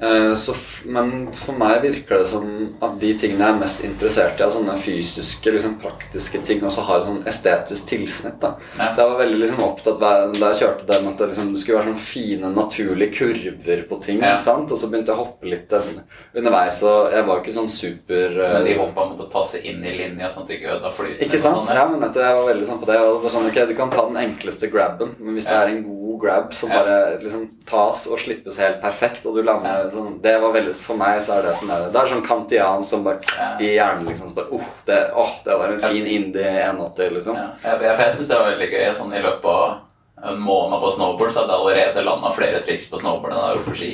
Eh, 0.03 0.35
så 0.37 0.55
men 0.85 1.29
for 1.37 1.55
meg 1.55 1.83
virker 1.85 2.19
det 2.19 2.29
som 2.33 2.47
at 2.83 2.97
de 3.01 3.13
tingene 3.19 3.45
jeg 3.45 3.55
er 3.55 3.61
mest 3.61 3.83
interessert 3.87 4.41
i, 4.41 4.45
er 4.45 4.51
sånne 4.51 4.75
fysiske, 4.81 5.53
liksom 5.55 5.77
praktiske 5.83 6.41
ting, 6.43 6.63
og 6.67 6.73
så 6.75 6.83
har 6.89 7.01
et 7.03 7.07
sånn 7.07 7.21
estetisk 7.31 7.93
tilsnitt. 7.93 8.43
Ja. 8.43 8.89
Så 8.91 9.05
jeg 9.05 9.13
var 9.13 9.21
veldig 9.21 9.39
liksom 9.45 9.63
opptatt 9.63 10.01
da 10.03 10.13
jeg 10.33 10.59
kjørte 10.63 10.89
den, 10.91 11.07
at 11.13 11.23
det, 11.23 11.29
liksom, 11.31 11.53
det 11.55 11.63
skulle 11.63 11.79
være 11.79 11.89
sånne 11.93 12.03
fine, 12.03 12.51
naturlige 12.57 13.15
kurver 13.21 13.85
på 13.91 14.01
ting. 14.03 14.25
Ja. 14.25 14.35
Og 14.63 14.75
så 14.75 14.91
begynte 14.91 15.13
jeg 15.13 15.19
å 15.19 15.23
hoppe 15.23 15.51
litt 15.53 15.71
underveis, 15.73 16.83
og 16.89 17.15
jeg 17.15 17.27
var 17.29 17.39
jo 17.39 17.45
ikke 17.45 17.57
sånn 17.61 17.71
super 17.73 18.37
eh, 18.43 18.57
Men 18.57 18.67
de 18.67 18.77
hoppa 18.81 19.07
måtte 19.13 19.29
passe 19.33 19.63
inn 19.63 19.85
i 19.87 19.95
linja, 19.97 20.31
sånn 20.33 20.47
at 20.47 20.51
de 20.51 20.59
ikke 20.59 20.75
ødela 20.75 20.93
flyten. 20.95 21.23
ikke 21.29 21.41
sant? 21.43 21.71
Ja, 21.71 21.87
men 21.91 22.03
etter, 22.03 22.27
jeg 22.27 22.41
var 22.41 22.51
veldig 22.51 22.69
sånn 22.69 22.83
på 22.83 22.91
det. 22.91 22.99
Og 23.03 23.15
det 23.15 23.23
var 23.27 23.37
sånn, 23.37 23.49
ok, 23.53 23.61
Du 23.71 23.75
kan 23.79 23.93
ta 23.93 24.07
den 24.09 24.19
enkleste 24.25 24.71
grabben, 24.73 25.15
men 25.21 25.39
hvis 25.39 25.47
det 25.51 25.59
er 25.61 25.71
en 25.71 25.83
god 25.87 26.19
grab 26.23 26.53
som 26.57 26.71
Ja. 26.73 26.83
bare 26.83 26.99
liksom 27.23 27.49
tas 27.67 28.07
og 28.11 28.19
slippes 28.19 28.59
helt 28.59 28.81
perfekt, 28.83 29.27
og 29.27 29.37
du 29.37 29.43
lander 29.43 29.92
sånn 29.93 30.19
Det 30.25 30.33
var 30.43 30.53
veldig 30.55 30.75
For 30.79 30.99
meg 30.99 31.21
så 31.25 31.37
er 31.37 31.47
det 31.47 31.55
sånn 31.59 31.71
der, 31.73 31.87
Det 31.93 32.01
er 32.01 32.11
sånn 32.11 32.25
kantian 32.27 32.85
som 32.87 33.05
bare 33.07 33.21
i 33.63 33.73
hjernen 33.77 34.09
liksom 34.09 34.31
så 34.31 34.39
bare 34.41 34.59
Åh, 34.59 34.69
det, 34.89 34.99
oh, 35.15 35.33
det 35.45 35.57
var 35.61 35.75
en 35.75 35.83
fin 35.85 36.07
indie 36.07 36.53
180, 36.67 37.17
liksom. 37.17 37.39
Ja, 37.39 37.49
jeg, 37.65 37.83
jeg, 37.87 37.99
jeg 38.01 38.15
syns 38.17 38.31
det 38.31 38.39
var 38.41 38.51
veldig 38.53 38.71
gøy. 38.73 38.87
Sånn, 38.99 39.17
I 39.17 39.25
løpet 39.25 39.51
av 39.53 40.33
en 40.33 40.41
måned 40.41 40.81
på 40.81 40.91
snowboard 40.95 41.33
så 41.35 41.43
hadde 41.43 41.55
jeg 41.57 41.63
allerede 41.65 42.07
landa 42.07 42.31
flere 42.35 42.63
triks 42.63 42.89
på 42.91 43.01
snowboard 43.01 43.35
enn 43.35 43.43
jeg 43.43 43.57
gjort 43.57 43.69
på 43.69 43.77
ski. 43.81 43.93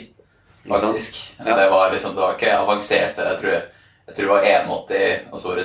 Faktisk. 0.68 1.34
Ja. 1.38 1.56
Det 1.56 1.70
var 1.70 1.90
liksom, 1.90 2.14
det 2.14 2.20
var 2.20 2.36
ikke 2.36 2.58
avansert. 2.58 3.16
Jeg 3.16 3.40
tror, 3.40 3.56
jeg 4.06 4.16
tror 4.16 4.26
det 4.26 4.34
var 4.34 4.44
180 4.44 5.32
og 5.32 5.40
så, 5.40 5.56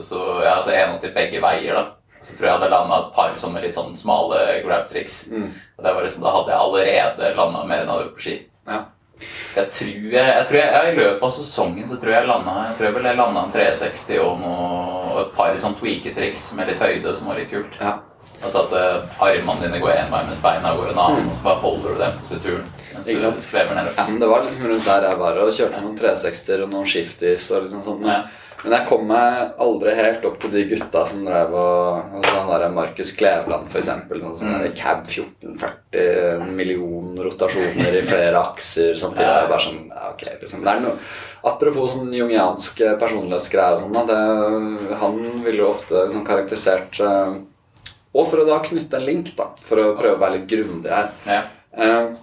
så, 0.00 0.22
ja, 0.44 0.56
altså 0.56 0.72
180 0.72 1.14
begge 1.16 1.42
veier. 1.44 1.76
da 1.76 2.22
Så 2.22 2.32
tror 2.32 2.46
jeg 2.46 2.52
jeg 2.52 2.58
hadde 2.58 2.72
landa 2.72 3.00
et 3.02 3.14
par 3.16 3.36
sånne 3.36 3.62
litt 3.64 3.76
sånn 3.76 3.96
smale 3.98 4.42
grab-triks. 4.64 5.18
Mm. 5.32 5.48
Og 5.76 5.84
det 5.84 5.94
var 5.94 6.06
liksom, 6.06 6.24
Da 6.24 6.36
hadde 6.38 6.54
jeg 6.54 6.60
allerede 6.64 7.34
landa 7.36 7.64
mer 7.64 7.82
enn 7.82 7.86
jeg 7.86 7.92
hadde 7.92 8.06
gjort 8.06 8.16
på 8.16 8.26
ski. 8.28 8.36
Ja. 8.66 8.84
Jeg 9.56 9.70
tror 9.72 9.88
jeg, 9.88 10.12
jeg, 10.12 10.46
tror 10.48 10.58
jeg, 10.58 10.72
jeg 10.74 10.92
I 10.92 10.96
løpet 10.98 11.22
av 11.24 11.30
sesongen 11.32 11.86
så 11.88 11.96
tror 12.00 12.12
jeg 12.12 12.28
landa 12.28 12.56
Jeg 12.66 12.74
tror 12.80 12.92
vel 12.98 13.08
jeg 13.08 13.16
landa 13.16 13.44
en 13.46 13.54
360 13.54 14.18
og, 14.20 14.34
noe, 14.42 14.66
og 15.14 15.20
et 15.22 15.32
par 15.38 15.56
sånn 15.62 15.78
tweaketriks 15.78 16.50
med 16.58 16.68
litt 16.68 16.82
høyde 16.84 17.14
som 17.16 17.30
var 17.30 17.40
litt 17.40 17.48
kult. 17.52 17.78
Ja. 17.80 17.94
Altså 18.36 18.66
at 18.66 18.74
uh, 18.76 19.22
armene 19.24 19.62
dine 19.64 19.80
går 19.80 19.94
en 19.96 20.10
vei 20.12 20.22
mens 20.28 20.42
beina 20.44 20.74
går 20.76 20.90
en 20.92 20.98
annen, 21.06 21.30
og 21.30 21.36
så 21.38 21.46
bare 21.46 21.62
holder 21.62 21.94
du 21.94 22.02
den 22.02 22.18
posituren 22.20 22.66
mens 22.92 23.08
Ikke 23.08 23.30
du 23.32 23.40
svever 23.44 23.78
nedover. 23.78 23.96
Ja, 23.96 24.04
men 24.10 24.20
Det 24.20 24.28
var 24.28 24.44
liksom 24.44 24.66
rundt 24.68 24.90
der 24.90 25.06
jeg 25.08 25.20
var 25.22 25.40
og 25.40 25.54
kjørte 25.56 25.80
noen 25.80 25.96
360-er 26.00 26.66
og 26.66 26.74
noen 26.74 26.90
shifties. 26.92 27.48
og 27.56 27.64
liksom 27.64 27.86
sånn 27.86 28.04
Ja. 28.04 28.18
Men 28.66 28.74
jeg 28.78 28.86
kom 28.88 29.04
meg 29.08 29.52
aldri 29.62 29.94
helt 29.94 30.24
opp 30.28 30.36
til 30.42 30.50
de 30.52 30.64
gutta 30.72 31.04
som 31.06 31.24
drev 31.24 31.54
og 31.54 32.16
altså 32.18 32.34
Han 32.36 32.50
derre 32.50 32.70
Markus 32.74 33.12
Kleveland, 33.16 33.68
eksempel. 33.80 34.20
Sånn, 34.36 34.52
Mm. 34.56 34.74
cab 34.76 35.06
1440, 35.06 36.42
en 36.42 36.56
million 36.56 37.16
rotasjoner 37.16 37.96
i 38.00 38.02
flere 38.02 38.36
akser 38.40 38.94
samtidig. 38.98 39.26
Ja. 39.30 39.46
Bare 39.48 39.60
sånn, 39.62 39.88
ja, 39.88 40.10
ok, 40.12 40.26
liksom, 40.42 40.64
noe 40.66 40.96
Apropos 41.46 41.92
sånn 41.94 42.10
jungiansk 42.12 42.80
personlighetsgreier 42.98 43.76
og 43.76 43.84
sånn, 43.84 44.06
det, 44.08 44.96
han 44.98 45.18
ville 45.44 45.62
jo 45.62 45.68
ofte 45.70 45.94
liksom 45.94 46.24
karakterisert 46.26 46.98
eh, 47.00 47.36
Og 48.16 48.26
for 48.30 48.40
å 48.42 48.46
da 48.48 48.58
knytte 48.64 48.96
en 48.98 49.06
link, 49.06 49.34
da, 49.36 49.50
for 49.62 49.76
å 49.78 49.92
prøve 49.98 50.16
å 50.16 50.22
være 50.24 50.40
litt 50.40 50.48
grundig 50.50 50.90
her 50.90 51.12
Ja. 51.26 51.42
Eh, 51.76 52.14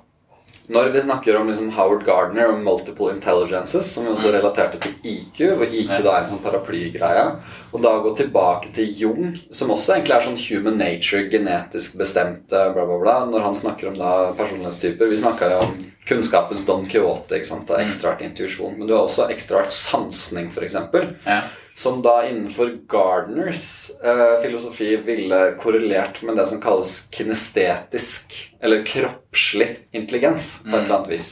når 0.72 0.94
vi 0.94 1.02
snakker 1.04 1.36
om 1.36 1.50
liksom 1.50 1.72
Howard 1.76 2.06
Gardner 2.08 2.54
og 2.54 2.62
multiple 2.64 3.12
intelligences, 3.12 3.90
som 3.92 4.06
vi 4.06 4.14
også 4.14 4.32
relaterte 4.32 4.80
til 4.80 4.94
IQ, 5.04 5.42
hvor 5.60 5.68
IQ 5.68 5.92
da 6.06 6.14
er 6.14 6.22
en 6.22 6.30
sånn 6.30 6.44
paraplygreie, 6.44 7.26
og 7.74 7.84
da 7.84 7.98
gå 8.04 8.14
tilbake 8.16 8.72
til 8.76 8.94
Jung, 9.02 9.34
som 9.52 9.74
også 9.76 9.98
egentlig 9.98 10.16
er 10.16 10.28
sånn 10.30 10.40
human 10.40 10.80
nature, 10.80 11.26
genetisk 11.34 11.98
bestemte, 12.00 12.62
bla, 12.76 12.86
bla, 12.88 13.00
bla, 13.02 13.18
når 13.28 13.48
han 13.50 13.60
snakker 13.60 13.92
om 13.92 14.00
da 14.00 14.14
personlighetstyper 14.40 15.12
Vi 15.12 15.20
snakka 15.20 15.50
jo 15.52 15.60
om 15.66 15.76
kunnskapens 16.08 16.64
Don 16.68 16.88
Quote, 16.88 17.36
ikke 17.36 17.50
sant, 17.50 17.76
ekstraart 17.84 18.24
intuisjon, 18.24 18.78
men 18.78 18.88
du 18.88 18.96
har 18.96 19.04
også 19.04 19.28
ekstraart 19.34 19.76
sansning, 19.76 20.48
f.eks. 20.48 20.80
Ja. 21.28 21.42
som 21.76 22.02
da 22.06 22.22
innenfor 22.30 22.72
Gardners 22.88 23.92
eh, 24.00 24.42
filosofi 24.44 24.94
ville 25.04 25.44
korrelert 25.60 26.22
med 26.24 26.38
det 26.40 26.48
som 26.48 26.62
kalles 26.64 27.10
kinestetisk, 27.12 28.36
eller 28.64 28.86
kroppslig 28.88 29.70
intelligens, 29.92 30.64
på 30.64 30.72
et 30.78 30.86
eller 30.86 30.98
annet 31.00 31.14
vis. 31.18 31.32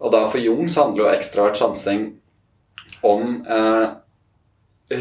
Og 0.00 0.12
da 0.14 0.24
for 0.32 0.40
Jung 0.40 0.68
så 0.68 0.86
handler 0.86 1.04
jo 1.04 1.12
ekstravert 1.12 1.60
sansing 1.60 2.06
om 3.04 3.42
eh, 3.44 3.88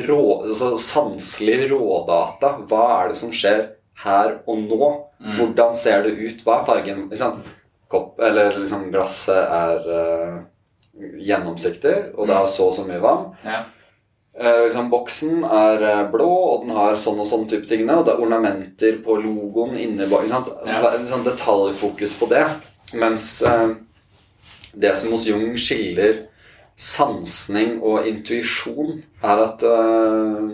rå, 0.07 0.23
altså 0.43 0.73
sanselig 0.77 1.69
rådata. 1.71 2.57
Hva 2.69 2.83
er 2.97 3.13
det 3.13 3.19
som 3.21 3.31
skjer 3.35 3.63
her 4.03 4.37
og 4.45 4.65
nå? 4.67 4.91
Hvordan 5.39 5.75
ser 5.75 6.05
det 6.05 6.15
ut? 6.19 6.43
Hva 6.45 6.59
er 6.59 6.67
fargen? 6.67 7.07
Liksom. 7.11 7.41
Kopp, 7.89 8.19
eller 8.21 8.53
liksom 8.59 8.85
glasset 8.93 9.39
er 9.39 9.87
eh, 9.95 10.37
gjennomsiktig, 11.25 11.95
og 12.15 12.27
det 12.29 12.37
har 12.37 12.47
så 12.51 12.67
og 12.69 12.75
så 12.75 12.85
mye 12.87 13.01
vann. 13.03 13.31
Ja. 13.47 13.63
Eh, 14.39 14.63
liksom, 14.63 14.87
boksen 14.89 15.43
er 15.43 15.81
eh, 15.83 16.05
blå, 16.11 16.29
og 16.31 16.63
den 16.63 16.77
har 16.77 16.95
sånn 16.95 17.19
og 17.19 17.27
sånn 17.27 17.43
type 17.51 17.67
tingene. 17.67 17.97
Og 17.99 18.07
det 18.07 18.13
er 18.13 18.23
ornamenter 18.23 18.99
på 19.03 19.17
logoen 19.19 19.75
inni 19.75 20.07
er 20.07 20.99
Liksom 21.01 21.25
detaljfokus 21.27 22.15
på 22.15 22.29
det. 22.31 22.45
Mens 22.95 23.41
eh, 23.43 23.73
det 24.71 24.95
som 24.95 25.11
hos 25.11 25.27
Jung 25.27 25.57
skiller 25.59 26.23
sansning 26.79 27.81
og 27.83 28.07
intuisjon, 28.07 29.01
er 29.19 29.43
at 29.43 29.65
eh, 29.67 30.53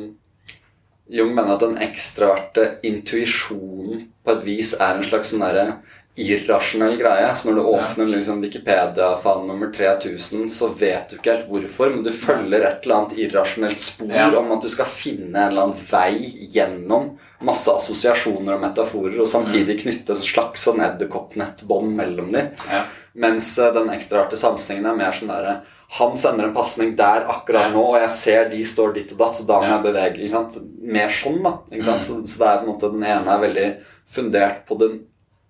Jung 1.14 1.36
mener 1.38 1.54
at 1.54 1.62
den 1.62 1.78
ekstraverte 1.86 2.80
intuisjonen 2.90 4.08
på 4.26 4.34
et 4.34 4.46
vis 4.48 4.74
er 4.80 4.98
en 4.98 5.06
slags 5.06 5.36
sånn 5.36 5.46
derre 5.46 5.68
irrasjonell 6.16 6.96
greie. 6.98 7.36
Så 7.36 7.50
når 7.50 7.56
du 7.56 7.62
åpner 7.76 8.06
liksom 8.08 8.42
Wikipedia-fan 8.42 9.48
nummer 9.48 9.68
3000, 9.76 10.50
så 10.50 10.70
vet 10.80 11.10
du 11.12 11.18
ikke 11.18 11.34
helt 11.34 11.50
hvorfor, 11.52 11.92
men 11.92 12.04
du 12.06 12.12
følger 12.16 12.64
et 12.70 12.86
eller 12.86 12.96
annet 13.02 13.18
irrasjonelt 13.20 13.80
spor 13.80 14.14
Ja. 14.16 14.30
om 14.40 14.52
at 14.56 14.62
du 14.64 14.70
skal 14.72 14.88
finne 14.88 15.36
en 15.36 15.50
eller 15.52 15.68
annen 15.68 15.82
vei 15.92 16.48
gjennom 16.56 17.18
masse 17.46 17.68
assosiasjoner 17.72 18.56
og 18.56 18.62
metaforer, 18.64 19.20
og 19.20 19.28
samtidig 19.28 19.82
knytte 19.84 20.16
et 20.16 20.24
slags 20.24 20.64
sånn 20.70 20.80
edderkoppnettbånd 20.82 21.92
mellom 21.96 22.32
dem. 22.32 22.48
Ja. 22.72 22.86
Mens 23.14 23.58
eh, 23.60 23.74
den 23.76 23.90
ekstraarte 23.94 24.38
sansingen 24.40 24.86
er 24.90 24.96
mer 24.98 25.16
sånn 25.16 25.32
derre 25.32 25.62
Han 25.96 26.18
sender 26.18 26.48
en 26.48 26.54
pasning 26.56 26.96
der 26.98 27.28
akkurat 27.30 27.70
nå, 27.72 27.82
og 27.94 28.00
jeg 28.02 28.10
ser 28.12 28.48
de 28.50 28.64
står 28.66 28.96
ditt 28.96 29.12
og 29.14 29.20
datt, 29.20 29.36
så 29.38 29.44
da 29.46 29.60
må 29.62 29.68
jeg 29.70 29.84
bevege. 29.84 30.62
Mer 30.82 31.12
sånn, 31.14 31.38
da. 31.46 31.52
Mm. 31.72 31.84
Så, 31.86 32.00
så 32.26 32.40
det 32.42 32.48
er 32.50 32.58
på 32.58 32.66
en 32.66 32.72
måte 32.72 32.90
den 32.92 33.04
ene 33.06 33.36
er 33.36 33.44
veldig 33.44 33.68
fundert 34.10 34.66
på 34.68 34.80
den, 34.82 34.98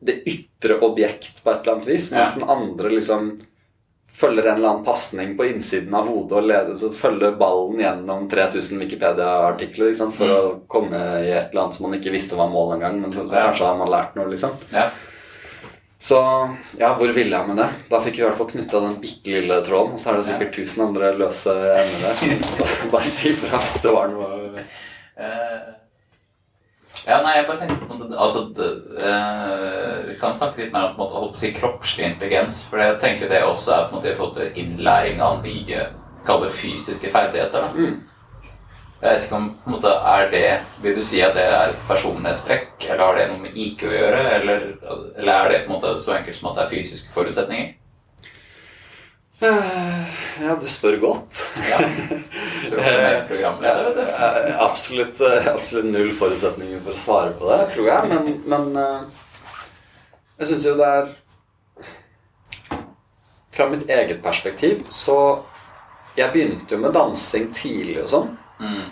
det 0.05 0.19
ytre 0.29 0.79
objekt 0.85 1.43
på 1.43 1.51
et 1.51 1.61
eller 1.61 1.73
annet 1.79 1.87
vis, 1.89 2.11
mens 2.13 2.33
Ja. 2.35 2.39
den 2.39 2.49
andre 2.49 2.89
liksom 2.93 3.31
følger 4.15 4.45
en 4.47 4.55
eller 4.61 4.69
annen 4.69 4.85
pasning 4.85 5.33
på 5.37 5.43
innsiden 5.49 5.93
av 5.93 6.07
hodet 6.07 6.37
og 6.39 6.43
leder, 6.47 6.75
så 6.79 6.87
følger 6.95 7.33
ballen 7.39 7.81
gjennom 7.81 8.29
3000 8.31 8.79
Wikipedia-artikler 8.79 9.91
for 10.11 10.27
Mm. 10.27 10.37
å 10.37 10.67
komme 10.71 11.01
i 11.25 11.31
et 11.35 11.49
eller 11.51 11.63
annet 11.65 11.75
som 11.75 11.89
man 11.89 11.99
ikke 11.99 12.11
visste 12.13 12.37
var 12.39 12.47
mål 12.47 12.75
engang, 12.77 13.01
men 13.01 13.11
så, 13.11 13.25
så 13.27 13.35
Ja. 13.35 13.47
kanskje 13.51 13.65
har 13.67 13.75
man 13.77 13.89
lært 13.91 14.15
noe, 14.15 14.29
liksom. 14.31 14.51
Ja. 14.71 14.89
Så 15.99 16.17
ja, 16.77 16.93
hvor 16.93 17.11
ville 17.13 17.35
jeg 17.35 17.47
med 17.47 17.57
det? 17.57 17.69
Da 17.89 17.99
fikk 17.99 18.15
vi 18.17 18.21
i 18.21 18.25
hvert 18.29 18.37
fall 18.37 18.47
knytta 18.51 18.79
den 18.83 18.97
bitte 19.01 19.25
lille 19.31 19.61
tråden. 19.65 19.93
Og 19.93 19.99
så 19.99 20.11
er 20.11 20.17
det 20.19 20.25
sikkert 20.27 20.53
tusen 20.53 20.83
andre 20.87 21.13
løse 21.17 21.49
emner 21.49 22.13
der. 22.13 22.89
Bare- 22.91 23.03
si 23.03 23.31
fra 23.33 23.57
hvis 23.57 23.81
det 23.81 23.91
var 23.95 24.07
noe 24.13 24.63
Eh, 25.17 25.59
ja, 27.03 27.19
nei, 27.21 27.35
jeg 27.37 27.45
bare 27.49 27.59
tenkte 27.61 27.77
på 27.81 27.97
måte, 27.97 28.17
altså, 28.17 28.45
det, 28.55 28.69
eh, 28.97 30.09
Vi 30.09 30.15
kan 30.19 30.35
snakke 30.37 30.61
litt 30.63 30.73
mer 30.73 30.89
om 30.89 30.95
på 30.95 31.01
en 31.01 31.03
måte, 31.03 31.19
holdt 31.19 31.35
på 31.35 31.39
å 31.39 31.43
si, 31.43 31.53
kroppslig 31.53 32.07
intelligens. 32.07 32.63
For 32.69 32.81
jeg 32.81 32.99
tenker 33.03 33.29
det 33.29 33.43
også 33.43 33.75
er 33.75 33.87
på 33.87 33.95
en 33.95 33.99
måte 33.99 34.11
i 34.11 34.17
forhold 34.17 34.35
til 34.39 34.59
innlæring 34.63 35.21
av 35.21 35.43
nye 35.43 35.87
kallet 36.25 36.51
fysiske 36.51 37.11
ferdigheter. 37.13 37.61
Da. 37.61 37.69
Mm. 37.75 38.03
Jeg 39.01 39.11
vet 39.11 39.25
ikke 39.27 39.37
om 39.37 39.49
på 39.53 39.69
en 39.69 39.75
måte, 39.75 39.91
er 40.15 40.29
det 40.31 40.45
Vil 40.81 40.95
du 40.95 41.03
si 41.03 41.19
at 41.21 41.35
det 41.35 41.43
er 41.45 41.73
et 41.73 41.81
personlighetstrekk, 41.89 42.87
eller 42.89 43.03
har 43.03 43.17
det 43.19 43.25
noe 43.29 43.43
med 43.43 43.57
IQ 43.59 43.83
å 43.89 43.93
gjøre? 43.93 44.21
Eller, 44.39 44.69
eller 45.17 45.33
er 45.33 45.51
det 45.51 45.65
på 45.65 45.73
en 45.73 45.75
måte 45.75 45.97
så 46.01 46.15
enkelt 46.15 46.37
som 46.37 46.49
at 46.51 46.61
det 46.61 46.63
er 46.65 46.73
fysiske 46.77 47.13
forutsetninger? 47.13 47.73
Ja, 49.39 50.55
du 50.61 50.65
spør 50.67 50.97
godt. 51.01 51.41
Ja. 51.69 51.79
Profesjonell 52.71 53.25
programleder, 53.27 53.89
vet 53.89 53.97
du. 53.99 54.01
Eh, 54.11 54.55
Absolutt, 54.63 55.19
eh, 55.21 55.47
absolutt 55.51 55.91
null 55.91 56.11
forutsetninger 56.17 56.79
for 56.83 56.95
å 56.95 56.99
svare 56.99 57.33
på 57.37 57.49
det, 57.51 57.59
tror 57.75 57.89
jeg. 57.91 58.09
Men, 58.11 58.31
men 58.49 58.79
eh, 58.79 59.01
jeg 60.39 60.49
syns 60.51 60.65
jo 60.67 60.75
det 60.79 60.87
er 60.91 61.11
Fra 63.55 63.67
mitt 63.71 63.85
eget 63.87 64.19
perspektiv 64.23 64.81
så 64.91 65.17
Jeg 66.17 66.33
begynte 66.33 66.75
jo 66.75 66.81
med 66.83 66.95
dansing 66.95 67.51
tidlig 67.55 68.01
og 68.05 68.09
sånn. 68.11 68.33
Mm. 68.59 68.83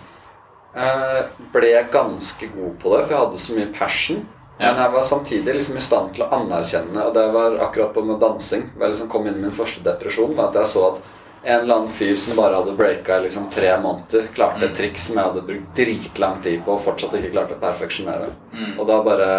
Ble 1.53 1.73
ganske 1.93 2.47
god 2.51 2.73
på 2.81 2.93
det, 2.93 3.01
for 3.05 3.13
jeg 3.13 3.21
hadde 3.21 3.41
så 3.43 3.57
mye 3.57 3.73
passion. 3.75 4.23
Men 4.59 4.77
jeg 4.77 4.91
var 4.93 5.03
samtidig 5.03 5.55
liksom 5.57 5.77
i 5.77 5.81
stand 5.81 6.13
til 6.13 6.23
å 6.23 6.29
anerkjenne, 6.37 7.07
og 7.07 7.13
det 7.15 7.23
var 7.33 7.57
akkurat 7.65 7.93
på 7.95 8.03
med 8.05 8.19
dansing 8.21 8.67
hvor 8.75 8.85
jeg 8.85 8.93
liksom 8.93 9.09
kom 9.09 9.27
inn 9.27 9.39
i 9.39 9.43
min 9.47 9.55
første 9.55 9.81
depresjon, 9.83 10.35
var 10.37 10.51
at 10.51 10.59
jeg 10.61 10.71
så 10.75 10.83
at 10.91 11.01
en 11.43 11.59
eller 11.59 11.75
annen 11.75 11.91
fyr 11.91 12.13
som 12.15 12.37
bare 12.39 12.55
hadde 12.55 12.75
breaka 12.77 13.17
i 13.19 13.25
liksom 13.25 13.49
tre 13.51 13.73
måneder, 13.83 14.29
klarte 14.35 14.63
et 14.63 14.71
Mm. 14.71 14.77
triks 14.77 15.07
som 15.09 15.17
jeg 15.17 15.25
hadde 15.25 15.41
brukt 15.47 15.75
dritlang 15.75 16.37
tid 16.41 16.61
på 16.63 16.71
og 16.77 16.81
fortsatt 16.85 17.17
ikke 17.17 17.33
klarte 17.33 17.57
å 17.57 17.59
perfeksjonere. 17.59 18.29
Mm. 18.53 18.79
Og 18.79 18.87
da 18.87 19.01
bare 19.03 19.29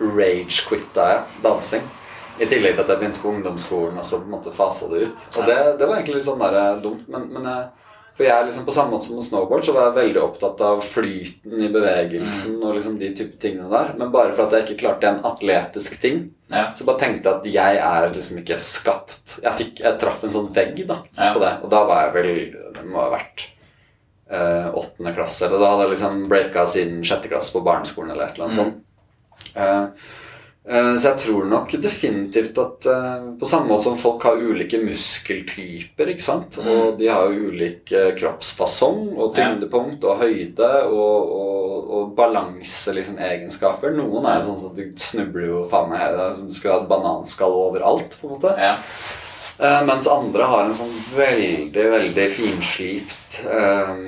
rage-quitta 0.00 1.06
jeg 1.12 1.42
dansing. 1.44 1.82
I 2.40 2.46
tillegg 2.48 2.74
til 2.76 2.84
at 2.84 2.88
jeg 2.88 3.00
begynte 3.02 3.20
på 3.20 3.32
ungdomsskolen 3.34 3.98
og 4.00 4.04
så 4.04 4.20
på 4.20 4.28
en 4.28 4.34
måte 4.36 4.52
fasa 4.52 4.88
det 4.88 5.02
ut. 5.06 5.24
Og 5.36 5.46
det, 5.48 5.56
det 5.78 5.88
var 5.88 5.96
egentlig 5.98 6.20
litt 6.20 6.28
sånn 6.28 6.40
der 6.40 6.78
dumt. 6.80 7.02
Men, 7.12 7.26
men 7.34 7.48
jeg, 7.50 7.66
for 8.20 8.26
jeg 8.28 8.46
liksom 8.50 8.66
på 8.66 8.72
samme 8.76 8.92
måte 8.92 9.06
som 9.08 9.16
med 9.16 9.24
snowboard 9.24 9.64
så 9.64 9.72
var 9.72 9.86
jeg 9.88 9.96
veldig 9.96 10.20
opptatt 10.20 10.58
av 10.66 10.82
flyten 10.84 11.62
i 11.64 11.70
bevegelsen 11.72 12.58
og 12.60 12.74
liksom 12.76 12.98
de 13.00 13.08
type 13.16 13.38
tingene 13.40 13.70
der. 13.72 13.94
Men 13.96 14.10
bare 14.12 14.34
for 14.36 14.44
at 14.44 14.52
jeg 14.58 14.66
ikke 14.66 14.82
klarte 14.82 15.08
en 15.08 15.22
atletisk 15.24 15.96
ting, 16.02 16.26
Ja. 16.50 16.66
så 16.74 16.84
bare 16.84 16.98
tenkte 16.98 17.30
jeg 17.30 17.38
at 17.38 17.46
jeg 17.54 17.76
er 17.78 18.10
liksom 18.12 18.38
ikke 18.42 18.58
skapt 18.60 19.38
Jeg, 19.42 19.52
fikk, 19.54 19.80
jeg 19.84 19.98
traff 20.00 20.24
en 20.24 20.30
sånn 20.34 20.52
vegg 20.52 20.84
da 20.86 20.98
Ja. 21.16 21.32
på 21.32 21.40
det. 21.40 21.52
Og 21.62 21.70
da 21.70 21.84
var 21.86 22.02
jeg 22.04 22.12
vel 22.14 22.72
Det 22.74 22.84
må 22.90 22.98
ha 23.00 23.10
vært 23.16 23.46
eh, 24.30 24.68
åttende 24.74 25.14
klasse. 25.16 25.46
Eller 25.46 25.58
da 25.58 25.70
hadde 25.70 25.86
jeg 25.88 25.92
liksom 25.96 26.28
breaka 26.28 26.66
siden 26.66 27.00
sjette 27.02 27.28
klasse 27.30 27.52
på 27.56 27.64
barneskolen 27.64 28.10
eller 28.12 28.24
et 28.26 28.34
eller 28.34 28.44
annet 28.48 28.58
Mm. 28.58 28.64
sånt. 28.64 29.56
Eh, 29.56 29.86
så 30.94 31.08
jeg 31.08 31.18
tror 31.24 31.46
nok 31.50 31.72
definitivt 31.82 32.58
at 32.62 32.86
eh, 32.86 33.24
på 33.40 33.48
samme 33.48 33.72
måte 33.72 33.88
som 33.88 33.96
folk 33.98 34.22
har 34.28 34.38
ulike 34.38 34.78
muskeltyper, 34.84 36.12
ikke 36.12 36.22
sant? 36.22 36.60
Mm. 36.62 36.68
og 36.70 37.00
de 37.00 37.08
har 37.10 37.26
jo 37.26 37.50
ulik 37.50 37.90
eh, 37.90 38.12
kroppsfasong 38.18 39.16
og 39.16 39.32
tyngdepunkt 39.34 40.06
og 40.06 40.22
høyde 40.22 40.70
og, 40.92 41.32
og, 41.40 41.90
og 41.96 42.12
balanse 42.18 42.94
liksom. 42.94 43.18
Noen 43.18 44.28
er 44.30 44.38
jo 44.38 44.52
sånn 44.52 44.70
at 44.70 44.78
du 44.78 45.02
snubler 45.02 45.48
jo 45.48 45.64
faen 45.70 45.90
meg 45.90 46.14
som 46.38 46.46
Du 46.46 46.54
skulle 46.54 46.76
ha 46.76 46.84
et 46.84 46.90
bananskall 46.92 47.58
overalt, 47.66 48.14
på 48.20 48.28
en 48.28 48.36
måte. 48.36 48.54
Ja. 48.60 48.76
Eh, 49.60 49.82
mens 49.90 50.06
andre 50.08 50.46
har 50.48 50.68
en 50.68 50.76
sånn 50.76 50.94
veldig, 51.16 51.86
veldig 51.98 52.26
finslipt 52.32 53.40
eh, 53.42 54.06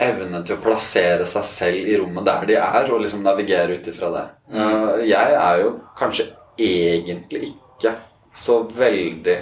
evne 0.00 0.42
til 0.46 0.56
å 0.56 0.62
plassere 0.62 1.26
seg 1.28 1.44
selv 1.44 1.88
i 1.88 1.96
rommet 2.00 2.24
der 2.28 2.46
de 2.48 2.56
er, 2.60 2.92
og 2.92 3.02
liksom 3.02 3.24
navigere 3.26 3.76
ut 3.76 3.90
ifra 3.92 4.12
det. 4.14 4.24
Mm. 4.52 5.02
jeg 5.08 5.34
er 5.40 5.60
jo 5.62 5.74
kanskje 5.98 6.28
egentlig 6.60 7.50
ikke 7.50 7.94
så 8.36 8.62
veldig 8.76 9.38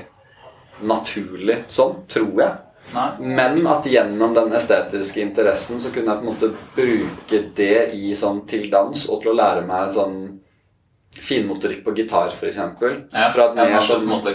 naturlig 0.86 1.64
sånn, 1.68 2.02
tror 2.10 2.34
jeg. 2.40 2.58
Nei. 2.90 3.08
Men 3.38 3.66
at 3.70 3.86
gjennom 3.86 4.34
den 4.34 4.54
estetiske 4.56 5.22
interessen 5.22 5.78
så 5.82 5.92
kunne 5.94 6.10
jeg 6.10 6.22
på 6.22 6.26
en 6.26 6.30
måte 6.32 6.48
bruke 6.74 7.42
det 7.56 7.92
i 7.94 8.14
sånn 8.18 8.42
til 8.50 8.66
dans 8.72 9.04
og 9.12 9.20
til 9.22 9.30
å 9.30 9.36
lære 9.38 9.62
meg 9.66 9.92
sånn 9.94 10.16
finmotorikk 11.20 11.84
på 11.84 11.94
gitar, 11.98 12.32
f.eks. 12.34 12.58
Ja, 12.58 13.28
Fra 13.34 13.50
at 13.50 13.54
ja, 13.58 13.62
mer 13.62 13.76
man 13.76 13.86
sånn 13.86 14.02
på 14.02 14.08
en 14.08 14.14
måte 14.16 14.34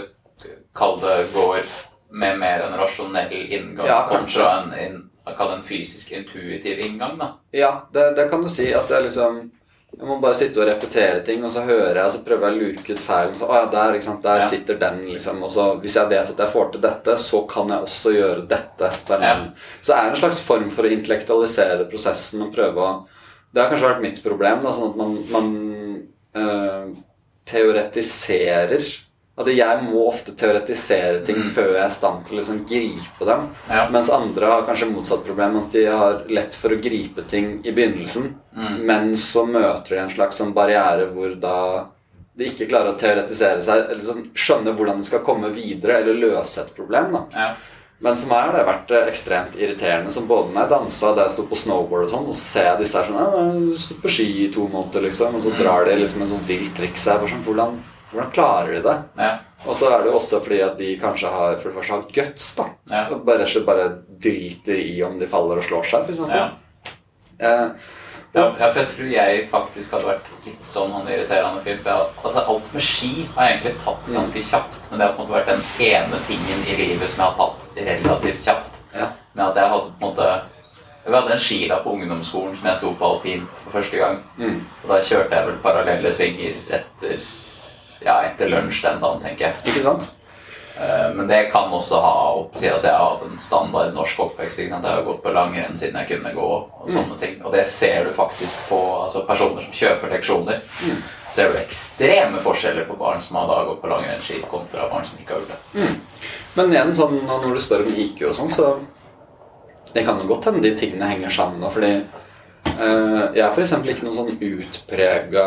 kalle 0.76 1.02
det 1.18 1.28
går 1.34 1.68
med 2.16 2.38
mer 2.38 2.66
en 2.66 2.78
rasjonell 2.78 3.32
inngang 3.32 3.88
Ja, 3.88 4.06
kontra 4.08 4.50
en, 4.60 4.72
en, 4.72 4.96
kall 4.96 5.05
en 5.26 5.62
fysisk 5.62 6.12
intuitiv 6.12 6.78
inngang, 6.86 7.18
da. 7.18 7.32
Ja, 7.52 7.88
det, 7.92 8.10
det 8.16 8.28
kan 8.30 8.42
du 8.42 8.48
si. 8.48 8.72
At 8.74 8.90
jeg 8.90 9.08
liksom 9.08 9.50
Jeg 9.96 10.04
må 10.06 10.18
bare 10.20 10.34
sitte 10.36 10.60
og 10.60 10.66
repetere 10.68 11.22
ting, 11.24 11.44
og 11.46 11.50
så 11.50 11.62
hører 11.64 11.94
jeg, 11.96 12.04
og 12.04 12.12
så 12.12 12.18
prøver 12.26 12.50
jeg 12.50 12.56
å 12.56 12.60
luke 12.60 12.92
ut 12.92 12.98
feil. 13.00 13.30
Og 13.32 13.38
så, 13.40 13.46
å 13.48 13.54
ja, 13.56 13.66
der, 13.72 13.94
ikke 13.96 14.04
sant, 14.04 14.22
der 14.26 14.42
Ja. 14.42 14.48
sitter 14.50 14.76
den, 14.78 14.98
liksom. 15.08 15.42
Og 15.46 15.50
så 15.54 15.64
hvis 15.80 15.96
jeg 15.96 16.10
vet 16.10 16.30
at 16.34 16.38
jeg 16.42 16.52
får 16.52 16.72
til 16.72 16.82
dette, 16.82 17.14
så 17.22 17.40
kan 17.48 17.68
jeg 17.72 17.86
også 17.86 18.12
gjøre 18.12 18.46
dette. 18.50 18.90
Ja. 19.22 19.32
Så 19.80 19.92
det 19.92 19.96
er 20.02 20.10
en 20.10 20.16
slags 20.20 20.42
form 20.44 20.68
for 20.74 20.84
å 20.84 20.90
intellektualisere 20.92 21.88
prosessen 21.88 22.42
og 22.42 22.52
prøve 22.54 22.76
å 22.76 23.06
Det 23.54 23.62
har 23.62 23.70
kanskje 23.70 23.88
vært 23.88 24.02
mitt 24.02 24.22
problem, 24.22 24.60
da, 24.62 24.72
sånn 24.74 24.90
at 24.90 24.96
man, 25.00 25.12
man 25.32 25.46
øh, 26.36 26.90
teoretiserer 27.48 28.84
At 29.36 29.50
jeg 29.52 29.82
må 29.84 30.06
ofte 30.08 30.32
teoretisere 30.32 31.18
ting 31.26 31.36
Mm. 31.42 31.50
før 31.52 31.72
jeg 31.74 31.82
er 31.84 31.90
i 31.90 31.96
stand 31.98 32.24
til 32.24 32.36
å 32.36 32.40
liksom 32.40 32.62
gripe 32.66 33.26
dem. 33.28 33.50
Ja. 33.68 33.82
Mens 33.92 34.08
andre 34.10 34.46
har 34.46 34.62
kanskje 34.64 34.88
motsatt 34.94 35.26
problem, 35.26 35.58
at 35.58 35.72
de 35.72 35.84
har 35.86 36.22
lett 36.28 36.54
for 36.54 36.70
å 36.72 36.80
gripe 36.80 37.26
ting 37.28 37.60
i 37.64 37.72
begynnelsen. 37.72 38.34
Mm. 38.56 38.78
Men 38.86 39.12
så 39.16 39.44
møter 39.46 39.88
de 39.90 39.98
en 39.98 40.10
slags 40.10 40.40
sånn 40.40 40.54
barriere 40.56 41.10
hvor 41.12 41.34
da 41.38 41.86
de 42.36 42.44
ikke 42.48 42.68
klarer 42.68 42.94
å 42.94 42.98
teoretisere 43.00 43.62
seg, 43.64 43.84
eller 43.84 43.96
liksom 44.00 44.24
skjønne 44.34 44.72
hvordan 44.76 44.98
de 45.00 45.04
skal 45.08 45.20
komme 45.24 45.48
videre 45.52 46.00
eller 46.02 46.14
løse 46.20 46.60
et 46.60 46.74
problem. 46.76 47.16
Ja. 47.34 47.54
Men 48.00 48.14
for 48.14 48.28
meg 48.28 48.42
har 48.44 48.52
det 48.52 48.64
vært 48.68 48.90
eh, 48.92 49.06
ekstremt 49.08 49.54
irriterende. 49.56 50.10
Som 50.12 50.26
både 50.28 50.52
når 50.52 50.62
jeg 50.66 50.72
dansa 50.74 51.14
da 51.16 51.22
jeg 51.24 51.32
sto 51.32 51.46
på 51.48 51.56
snowboard 51.56 52.04
og 52.04 52.10
sånn, 52.12 52.26
og 52.28 52.34
ser 52.36 52.66
jeg 52.70 52.78
disse 52.82 53.00
her 53.00 53.08
sånn 53.08 53.20
ja, 53.20 53.76
sto 53.80 53.94
på 54.02 54.08
ski 54.12 54.26
i 54.44 54.50
to 54.52 54.66
måneder, 54.68 55.06
liksom, 55.08 55.34
og 55.38 55.42
så 55.46 55.52
drar 55.56 55.84
de 55.88 55.94
liksom 56.02 56.22
en 56.26 56.28
sånn 56.34 56.44
vilt 56.48 56.74
triks 56.76 57.06
her. 57.08 57.24
Sånn, 57.24 57.44
hvordan, 57.46 57.78
hvordan 58.12 58.30
klarer 58.32 58.72
de 58.76 58.82
det? 58.86 58.96
Ja. 59.18 59.32
Og 59.66 59.76
så 59.76 59.90
er 59.90 60.02
det 60.04 60.12
også 60.14 60.40
fordi 60.44 60.60
at 60.62 60.78
de 60.78 60.92
kanskje 61.00 61.30
har 61.32 61.56
for 61.56 61.68
det 61.70 61.76
første 61.78 61.92
har 61.96 62.08
guts, 62.14 62.48
da. 62.56 62.66
Ja. 62.92 63.04
Og 63.10 63.24
bare, 63.26 63.44
rett 63.44 63.66
bare 63.66 63.86
driter 64.22 64.78
i 64.82 65.02
om 65.06 65.18
de 65.18 65.26
faller 65.30 65.58
og 65.62 65.64
slår 65.66 65.86
seg, 65.90 66.08
f.eks. 66.10 66.24
Ja. 66.30 66.48
Eh, 67.38 67.68
Ja, 68.36 68.50
ja, 68.60 68.66
for 68.68 68.82
jeg 68.82 68.88
tror 68.92 69.06
jeg 69.08 69.44
faktisk 69.48 69.92
hadde 69.94 70.08
vært 70.10 70.26
litt 70.44 70.66
sånn 70.68 70.90
han 70.92 71.06
irriterende 71.08 71.62
fyr. 71.64 71.78
For 71.80 71.88
jeg, 71.88 72.08
altså, 72.20 72.42
alt 72.52 72.66
med 72.74 72.82
ski 72.84 73.12
har 73.32 73.46
jeg 73.46 73.54
egentlig 73.54 73.72
tatt 73.80 74.10
ganske 74.12 74.42
kjapt. 74.44 74.76
Men 74.90 74.98
det 75.00 75.06
har 75.06 75.14
på 75.16 75.22
en 75.22 75.24
måte 75.24 75.36
vært 75.38 75.48
den 75.54 75.86
ene 75.86 76.18
tingen 76.26 76.66
i 76.68 76.76
livet 76.82 77.08
som 77.08 77.22
jeg 77.22 77.30
har 77.30 77.38
tatt 77.38 77.80
relativt 77.86 78.44
kjapt. 78.44 78.76
ja. 78.92 79.08
Med 79.32 79.44
at 79.46 79.56
jeg 79.62 79.72
hadde 79.72 79.88
på 79.88 79.96
en 79.96 80.04
måte 80.10 80.28
Vi 81.06 81.14
hadde 81.14 81.32
en 81.32 81.42
skila 81.46 81.76
på 81.84 81.92
ungdomsskolen 81.96 82.56
som 82.58 82.68
jeg 82.68 82.76
sto 82.82 82.92
på 82.98 83.08
alpint 83.08 83.58
for 83.62 83.70
første 83.78 83.96
gang. 84.02 84.20
Mm. 84.36 84.60
Og 84.82 84.88
da 84.90 85.00
kjørte 85.08 85.36
jeg 85.38 85.46
vel 85.48 85.58
parallelle 85.64 86.12
svinger 86.12 86.56
etter 86.80 87.16
Ja, 88.04 88.20
etter 88.26 88.48
lunsj 88.52 88.82
den 88.84 89.00
dagen, 89.00 89.22
tenker 89.22 89.48
jeg. 89.48 89.54
Ikke 89.64 89.82
sant? 89.82 90.10
Eh, 90.76 91.14
Men 91.14 91.26
det 91.28 91.50
kan 91.52 91.72
også 91.72 92.00
ha 92.00 92.16
oppsida 92.36 92.76
siden 92.76 92.90
jeg 92.92 92.98
har 93.00 93.12
hatt 93.14 93.22
en 93.24 93.38
standard 93.40 93.94
norsk 93.96 94.18
oppvekst. 94.20 94.58
Jeg 94.60 94.72
har 94.74 95.02
gått 95.06 95.22
på 95.24 95.32
langrenn 95.32 95.76
siden 95.76 95.96
jeg 96.02 96.10
kunne 96.10 96.32
gå. 96.36 96.48
Og 96.82 96.90
sånne 96.92 97.16
ting 97.20 97.38
Og 97.44 97.52
det 97.52 97.64
ser 97.66 98.04
du 98.04 98.12
faktisk 98.12 98.68
på 98.68 98.80
altså 99.04 99.24
personer 99.26 99.64
som 99.64 99.72
kjøper 99.72 100.12
leksjoner. 100.12 100.60
Ser 101.32 101.50
du 101.52 101.56
ekstreme 101.58 102.38
forskjeller 102.44 102.84
på 102.88 102.98
barn 103.00 103.22
som 103.24 103.36
har 103.40 103.48
da 103.48 103.62
gått 103.70 103.80
på 103.82 103.88
langrennsski, 103.90 104.42
kontra 104.50 104.88
barn 104.92 105.04
som 105.04 105.18
ikke 105.18 105.32
har 105.34 105.40
gjort 105.40 105.56
det. 105.56 105.96
Men 106.56 106.70
igjen, 106.72 106.94
sånn, 106.96 107.18
når 107.26 107.54
du 107.56 107.60
spør 107.60 107.82
om 107.86 107.96
IQ 107.96 108.22
og 108.28 108.36
sånn, 108.36 108.52
så 108.52 108.76
Det 109.94 110.04
kan 110.04 110.18
jo 110.20 110.26
godt 110.28 110.44
hende 110.44 110.60
de 110.60 110.74
tingene 110.76 111.06
henger 111.08 111.30
sammen 111.30 111.60
nå, 111.60 111.70
fordi 111.72 112.02
øh, 112.80 113.32
jeg 113.32 113.40
er 113.40 113.52
f.eks. 113.54 113.72
ikke 113.72 114.04
noen 114.04 114.16
sånn 114.16 114.34
utprega 114.44 115.44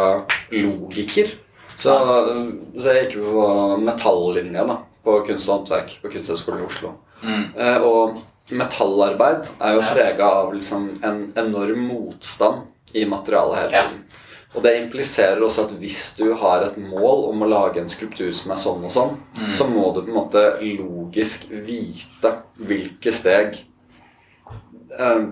logiker. 0.49 1.27
Så, 1.79 1.93
så 2.75 2.93
jeg 2.93 3.05
gikk 3.09 3.21
på 3.23 3.43
metallinja 3.79 4.65
da, 4.67 4.79
på 5.05 5.13
kunst 5.27 5.47
og 5.49 5.61
håndverk 5.61 5.93
på 6.01 6.11
Kunsthøgskolen 6.11 6.63
i 6.63 6.67
Oslo. 6.67 6.89
Mm. 7.23 7.45
Eh, 7.55 7.77
og 7.87 8.19
metallarbeid 8.51 9.47
er 9.61 9.75
jo 9.77 9.81
Ja. 9.85 9.93
prega 9.93 10.25
av 10.41 10.53
liksom 10.53 10.89
en 11.03 11.21
enorm 11.37 11.85
motstand 11.87 12.67
i 12.93 13.05
materialet 13.05 13.57
hele 13.61 13.71
Ja. 13.71 13.83
tiden. 13.87 14.03
Og 14.55 14.63
det 14.63 14.71
impliserer 14.81 15.39
også 15.45 15.65
at 15.67 15.71
hvis 15.79 16.15
du 16.17 16.33
har 16.33 16.63
et 16.65 16.77
mål 16.77 17.29
om 17.29 17.43
å 17.43 17.49
lage 17.49 17.77
en 17.79 17.87
skulptur 17.89 18.33
som 18.33 18.51
er 18.51 18.55
sånn 18.57 18.83
og 18.83 18.91
sånn, 18.91 19.17
Mm. 19.37 19.51
så 19.51 19.67
må 19.69 19.93
du 19.93 20.01
på 20.01 20.07
en 20.09 20.15
måte 20.15 20.59
logisk 20.61 21.49
vite 21.51 22.31
hvilke 22.59 23.13
steg 23.13 23.59
eh, 24.99 25.27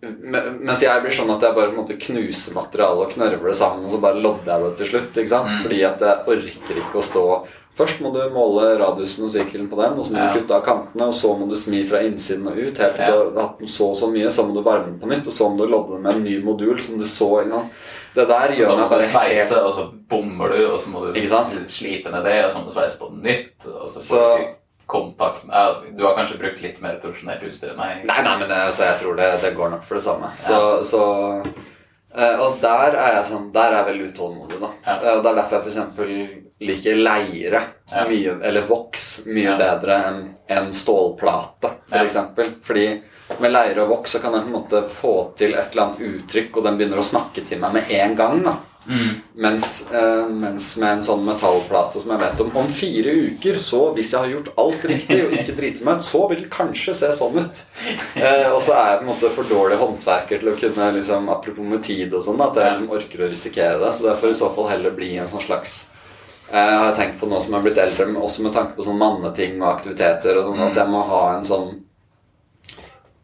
Mens 0.00 0.80
jeg 0.80 1.02
blir 1.04 1.12
sånn 1.12 1.30
at 1.34 1.42
jeg 1.44 1.54
bare 1.54 1.74
måtte 1.76 1.98
knuse 2.00 2.54
materialet 2.56 3.02
og 3.04 3.10
knørve 3.12 3.50
det 3.50 3.56
sammen, 3.58 3.84
og 3.84 3.92
så 3.92 3.98
bare 4.00 4.22
lodder 4.24 4.48
jeg 4.54 4.62
det 4.62 4.76
til 4.78 4.86
slutt. 4.94 5.10
ikke 5.20 5.28
sant? 5.28 5.50
Mm. 5.52 5.62
Fordi 5.66 5.80
at 5.84 6.00
jeg 6.00 6.24
orker 6.34 6.84
ikke 6.84 7.00
å 7.02 7.08
stå 7.12 7.24
Først 7.70 8.00
må 8.02 8.10
du 8.12 8.18
måle 8.34 8.64
radiusen 8.80 9.24
og 9.24 9.30
sirkelen 9.30 9.68
på 9.70 9.76
den, 9.78 9.92
og 9.96 10.04
så 10.04 10.10
må 10.12 10.18
Ja. 10.18 10.32
du 10.32 10.40
kutte 10.40 10.56
av 10.56 10.64
kantene, 10.66 11.06
og 11.06 11.14
så 11.14 11.38
må 11.38 11.46
du 11.48 11.54
smi 11.54 11.84
fra 11.86 12.00
innsiden 12.02 12.48
og 12.50 12.56
ut. 12.58 12.76
Helt 12.76 12.96
til 12.96 13.04
Ja. 13.06 13.30
du 13.30 13.38
har 13.38 13.46
hatt 13.46 13.58
så 13.70 13.90
og 13.90 13.96
så 13.96 14.08
mye, 14.10 14.26
så 14.26 14.42
må 14.44 14.54
du 14.54 14.62
varme 14.62 14.86
den 14.86 14.98
på 14.98 15.06
nytt, 15.06 15.24
og 15.28 15.32
så 15.32 15.48
må 15.48 15.56
du 15.56 15.66
lodde 15.70 15.92
den 15.94 16.02
med 16.02 16.12
en 16.12 16.24
ny 16.24 16.42
modul 16.42 16.80
som 16.82 16.98
du 16.98 17.04
så. 17.04 17.44
Ikke 17.44 17.50
sant? 17.52 17.70
Det 18.16 18.26
der 18.26 18.48
gjør 18.58 18.76
meg 18.76 18.90
bare 18.90 19.06
sveise, 19.06 19.54
helt 19.54 19.62
og 19.66 19.72
så 19.72 19.84
bommer 20.10 20.48
du, 20.50 20.66
og 20.66 20.80
så 20.80 20.88
må 20.90 21.14
du 21.14 21.20
slipe 21.68 22.10
ned 22.10 22.24
det, 22.24 22.44
og 22.44 22.50
så 22.50 22.58
må 22.58 22.64
du 22.66 22.72
sveise 22.74 22.98
på 22.98 23.22
nytt. 23.22 23.66
Og 23.68 23.86
så 23.88 23.98
får 24.00 24.02
Så- 24.02 24.36
du 24.36 24.42
ikke 24.42 24.56
kontakt 24.90 25.44
ja, 25.48 25.64
Du 25.96 26.04
har 26.04 26.16
kanskje 26.18 26.38
brukt 26.40 26.62
litt 26.64 26.80
mer 26.84 26.98
profesjonelt 27.02 27.42
utstyr 27.46 27.72
enn 27.72 27.80
meg. 27.80 28.04
Nei, 28.10 28.20
nei, 28.26 28.36
men 28.42 28.50
altså, 28.56 28.84
jeg 28.90 29.00
tror 29.02 29.16
det, 29.20 29.28
det 29.44 29.54
går 29.56 29.70
nok 29.76 29.84
for 29.86 30.00
det 30.00 30.04
samme. 30.06 30.30
Så, 30.38 30.60
så 30.88 31.02
eh, 32.16 32.40
Og 32.42 32.58
der 32.62 32.96
er 32.98 33.16
jeg 33.18 33.28
sånn 33.30 33.50
Der 33.54 33.70
er 33.70 33.76
jeg 33.80 33.88
veldig 33.92 34.08
utålmodig, 34.12 34.60
da. 34.62 34.70
Ja. 34.86 34.96
Eh, 34.98 35.12
Og 35.16 35.22
det 35.24 35.30
er 35.32 35.38
derfor 35.42 35.60
jeg 35.60 35.86
f.eks. 35.96 36.40
liker 36.70 36.98
leire 37.00 37.62
Ja. 37.94 38.04
mye, 38.08 38.34
eller 38.50 38.66
voks 38.68 39.06
mye 39.30 39.46
Ja. 39.48 39.56
bedre 39.58 40.00
enn 40.10 40.18
en 40.48 40.72
stålplate, 40.76 41.70
for 41.88 41.98
Ja. 41.98 42.04
eksempel. 42.04 42.54
Fordi 42.62 42.88
med 43.40 43.52
leire 43.52 43.84
og 43.84 43.88
voks 43.94 44.16
så 44.16 44.20
kan 44.20 44.34
jeg 44.34 44.42
på 44.42 44.50
en 44.50 44.56
måte 44.58 44.82
få 44.90 45.12
til 45.38 45.54
et 45.54 45.70
eller 45.70 45.84
annet 45.86 46.00
uttrykk, 46.02 46.56
og 46.56 46.64
den 46.66 46.78
begynner 46.78 46.98
å 46.98 47.06
snakke 47.06 47.46
til 47.46 47.60
meg 47.62 47.72
med 47.72 47.90
en 47.90 48.16
gang. 48.18 48.42
da 48.42 48.56
Mm. 48.88 49.20
mens, 49.34 49.92
eh, 49.92 50.28
mens 50.28 50.76
med 50.80 50.88
en 50.94 51.02
sånn 51.04 51.20
metallplate 51.26 52.00
som 52.00 52.14
jeg 52.14 52.20
vet 52.22 52.38
om 52.40 52.54
Om 52.56 52.70
fire 52.72 53.12
uker, 53.12 53.58
så 53.60 53.80
hvis 53.92 54.14
jeg 54.14 54.22
har 54.22 54.30
gjort 54.32 54.48
alt 54.62 54.86
riktig 54.88 55.18
og 55.26 55.34
ikke 55.36 55.56
driti 55.58 55.84
meg 55.84 56.00
ut, 56.00 56.06
så 56.06 56.22
vil 56.30 56.40
det 56.40 56.48
kanskje 56.54 56.94
se 56.96 57.10
sånn 57.18 57.36
ut. 57.42 57.60
Eh, 58.16 58.48
og 58.48 58.62
så 58.64 58.72
er 58.78 58.88
jeg 58.94 59.02
på 59.02 59.04
en 59.04 59.10
måte 59.12 59.32
for 59.34 59.50
dårlig 59.52 59.76
håndverker 59.82 60.40
til 60.40 60.52
å 60.52 60.56
kunne 60.58 60.88
liksom, 60.96 61.28
Apropos 61.30 61.68
med 61.74 61.84
tid 61.84 62.16
og 62.16 62.24
sånn, 62.24 62.40
at 62.40 62.56
jeg 62.56 62.72
liksom 62.72 62.96
orker 62.96 63.24
å 63.26 63.30
risikere 63.30 63.78
det. 63.84 63.92
Så 63.92 64.08
det 64.08 64.16
får 64.22 64.32
i 64.32 64.40
så 64.40 64.50
fall 64.56 64.70
heller 64.72 64.96
bli 64.96 65.12
en 65.20 65.28
sånn 65.30 65.44
slags 65.44 65.76
eh, 66.50 66.56
har 66.56 66.88
jeg 66.88 66.98
tenkt 67.02 67.20
på 67.20 67.28
nå 67.28 67.38
som 67.40 67.52
jeg 67.52 67.60
har 67.60 67.68
blitt 67.68 67.84
eldre, 67.84 68.08
men 68.08 68.24
også 68.24 68.48
med 68.48 68.56
tanke 68.56 68.76
på 68.78 68.88
sånn 68.88 69.00
manneting 69.00 69.60
og 69.60 69.70
aktiviteter, 69.74 70.40
og 70.40 70.50
sånn, 70.50 70.66
at 70.66 70.82
jeg 70.82 70.92
må 70.96 71.04
ha 71.12 71.22
en 71.36 71.46
sånn 71.46 71.70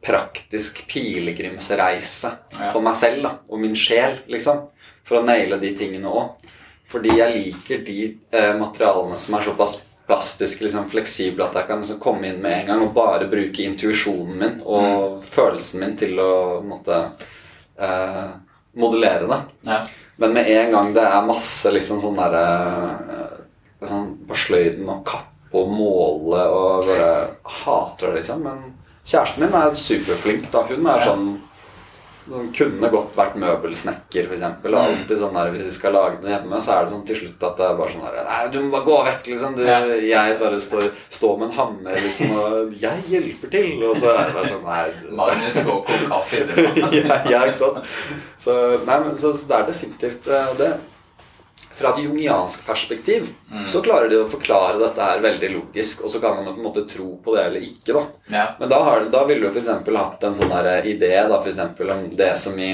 praktisk 0.06 0.84
pilegrimsreise 0.86 2.30
for 2.70 2.84
meg 2.84 2.94
selv 2.98 3.24
da, 3.26 3.32
og 3.50 3.58
min 3.58 3.74
sjel, 3.78 4.20
liksom. 4.30 4.68
For 5.06 5.20
å 5.20 5.26
naile 5.26 5.58
de 5.62 5.72
tingene 5.78 6.10
òg. 6.10 6.48
Fordi 6.86 7.18
jeg 7.18 7.34
liker 7.34 7.82
de 7.86 8.00
eh, 8.30 8.54
materialene 8.58 9.18
som 9.18 9.36
er 9.38 9.46
såpass 9.46 9.80
plastiske, 10.06 10.62
liksom 10.64 10.86
fleksible, 10.90 11.44
at 11.44 11.56
jeg 11.58 11.66
kan 11.66 11.80
liksom 11.82 11.98
komme 12.02 12.28
inn 12.30 12.38
med 12.42 12.60
en 12.60 12.68
gang 12.68 12.82
og 12.84 12.94
bare 12.94 13.26
bruke 13.30 13.64
intuisjonen 13.64 14.36
min 14.38 14.58
og 14.62 15.16
følelsen 15.26 15.82
min 15.82 15.96
til 15.98 16.20
å 16.22 16.60
måtte, 16.62 17.00
eh, 17.74 18.28
modellere 18.78 19.26
det. 19.26 19.40
Ja. 19.66 19.80
Men 20.16 20.32
med 20.32 20.50
en 20.50 20.70
gang 20.70 20.92
det 20.94 21.02
er 21.02 21.26
masse 21.26 21.72
liksom 21.74 21.98
sånn 22.00 22.16
derre 22.16 22.44
eh, 23.16 23.32
sånn 23.86 24.06
På 24.26 24.34
sløyden 24.38 24.88
og 24.88 25.02
kappe 25.06 25.58
og 25.58 25.68
måle 25.70 26.40
og 26.50 26.86
bare 26.86 27.10
hater 27.44 28.08
det, 28.08 28.20
liksom. 28.20 28.46
Men 28.46 28.62
kjæresten 29.04 29.44
min 29.44 29.54
er 29.54 29.76
superflink. 29.78 30.48
da 30.52 30.64
Hun 30.70 30.88
er 30.90 31.04
sånn 31.04 31.26
sånn, 32.28 32.48
Kunne 32.56 32.90
godt 32.90 33.14
vært 33.16 33.36
møbelsnekker, 33.42 34.26
f.eks. 34.30 34.42
Og 34.42 34.70
Mm. 34.70 34.78
alltid 34.80 35.18
sånn 35.20 35.34
der 35.34 35.50
hvis 35.52 35.64
vi 35.64 35.70
skal 35.76 35.92
lage 35.92 36.20
noe 36.22 36.30
hjemme, 36.32 36.60
så 36.60 36.72
er 36.76 36.84
det 36.84 36.92
sånn 36.92 37.06
til 37.06 37.16
slutt 37.20 37.46
at 37.50 37.56
det 37.56 37.66
er 37.66 37.76
bare 37.78 37.90
sånn 37.90 38.04
der 38.06 38.24
Nei, 38.24 38.40
du 38.52 38.58
må 38.60 38.70
bare 38.74 38.84
gå 38.88 38.96
vekk, 39.10 39.26
liksom. 39.32 39.54
Du, 39.56 39.62
Jeg 40.06 40.38
bare 40.40 40.60
står, 40.60 40.90
står 41.10 41.38
med 41.38 41.48
en 41.50 41.54
hammer, 41.60 41.94
liksom, 42.02 42.30
og 42.36 42.74
jeg 42.80 43.06
hjelper 43.08 43.50
til. 43.50 43.84
Og 43.86 43.96
så 43.96 44.10
er 44.12 44.24
det 44.26 44.34
bare 44.34 44.48
sånn 44.48 44.64
Nei. 44.66 45.16
Magnus 45.22 45.62
gå 45.64 45.72
og 45.78 45.86
koke 45.86 46.10
kaffe. 46.10 46.42
ja, 46.98 47.22
ja, 47.30 47.44
ikke 47.46 47.60
sant? 47.62 47.86
Så, 48.36 48.52
nei, 48.86 48.98
men, 49.06 49.14
så, 49.16 49.32
så 49.32 49.46
det 49.48 49.56
er 49.60 49.66
definitivt 49.72 50.28
eh, 50.28 50.52
det. 50.58 50.72
Fra 51.76 51.90
et 51.92 51.98
jungiansk 52.04 52.62
perspektiv 52.66 53.26
Mm. 53.52 53.66
så 53.68 53.82
klarer 53.84 54.08
de 54.10 54.16
å 54.22 54.28
forklare 54.28 54.78
dette 54.80 55.02
her 55.04 55.20
veldig 55.20 55.50
logisk, 55.52 56.04
og 56.04 56.10
så 56.10 56.20
kan 56.20 56.36
man 56.36 56.46
jo 56.48 56.54
på 56.54 56.60
en 56.62 56.66
måte 56.66 56.84
tro 56.88 57.08
på 57.24 57.34
det 57.36 57.42
eller 57.46 57.60
ikke. 57.66 57.92
da. 57.92 58.02
Ja. 58.32 58.46
Men 58.58 58.68
da, 58.72 58.78
har, 58.82 59.04
da 59.12 59.24
ville 59.28 59.46
du 59.50 59.52
f.eks. 59.60 59.90
hatt 59.96 60.24
en 60.24 60.34
sånn 60.34 60.54
her 60.54 60.86
idé 60.88 61.12
da, 61.28 61.36
for 61.40 61.50
eksempel, 61.52 61.90
om 61.92 62.08
det 62.16 62.32
som 62.40 62.58
i 62.58 62.70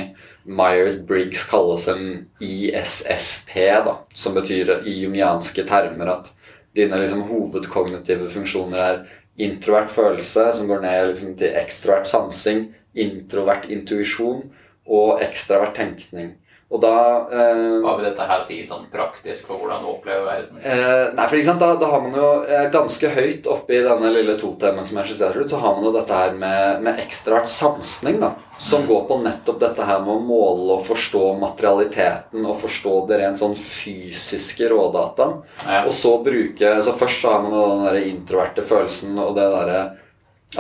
Myers-Briggs 0.47 1.45
kalles 1.51 1.89
en 1.89 2.07
ISFP, 2.41 3.55
da, 3.85 3.97
som 4.15 4.35
betyr 4.35 4.79
i 4.87 4.95
jungianske 5.05 5.65
termer 5.69 6.15
at 6.17 6.31
dine 6.75 6.99
liksom, 7.03 7.27
hovedkognitive 7.29 8.29
funksjoner 8.33 8.81
er 8.81 9.03
introvert 9.43 9.91
følelse, 9.93 10.49
som 10.57 10.69
går 10.71 10.83
ned 10.85 11.07
liksom, 11.11 11.37
til 11.41 11.55
ekstrovert 11.61 12.09
sansing, 12.09 12.71
introvert 12.95 13.69
intuisjon 13.73 14.43
og 14.87 15.23
ekstravert 15.25 15.77
tenkning. 15.79 16.35
Og 16.73 16.81
da 16.81 16.97
eh, 17.29 17.81
Hva 17.85 17.97
vil 17.99 18.07
dette 18.07 18.27
her 18.27 18.41
si 18.41 18.63
sånn 18.65 18.87
praktisk 18.93 19.51
for 19.51 19.61
hvordan 19.61 19.83
du 19.85 19.91
opplever 19.93 20.25
verden? 20.25 20.61
Eh, 20.65 21.11
nei, 21.13 21.27
for 21.27 21.37
eksempel, 21.37 21.51
sant, 21.53 21.61
da, 21.61 21.75
da 21.83 21.91
har 21.93 22.01
man 22.05 22.17
jo 22.17 22.31
eh, 22.49 22.69
ganske 22.73 23.11
høyt 23.13 23.49
oppi 23.53 23.83
denne 23.85 24.13
lille 24.15 24.39
totemen 24.41 24.89
som 24.89 25.01
jeg 25.01 25.11
skisserer 25.11 25.43
ut, 25.43 25.53
så 25.53 25.61
har 25.61 25.77
man 25.77 25.85
jo 25.85 25.93
dette 25.99 26.17
her 26.17 26.33
med, 26.39 26.81
med 26.87 27.03
ekstraart 27.05 27.51
sansning, 27.53 28.23
da. 28.23 28.33
Som 28.63 28.87
går 28.87 29.05
på 29.09 29.19
nettopp 29.21 29.59
dette 29.61 29.85
her 29.85 30.01
med 30.05 30.15
å 30.15 30.23
måle 30.23 30.77
og 30.77 30.85
forstå 30.87 31.23
materialiteten 31.41 32.45
og 32.47 32.61
forstå 32.61 32.93
det 33.09 33.19
rent 33.19 33.41
sånn 33.41 33.57
fysiske 33.59 34.69
rådataen. 34.71 35.41
Ja. 35.67 35.83
Og 35.83 35.93
så 35.97 36.15
bruke 36.23 36.77
Så 36.85 36.95
først 36.95 37.25
så 37.25 37.33
har 37.33 37.43
man 37.43 37.57
jo 37.57 37.65
den 37.73 37.89
der 37.89 37.99
introverte 38.07 38.63
følelsen 38.65 39.19
og 39.19 39.35
det 39.37 39.49
derre 39.51 39.83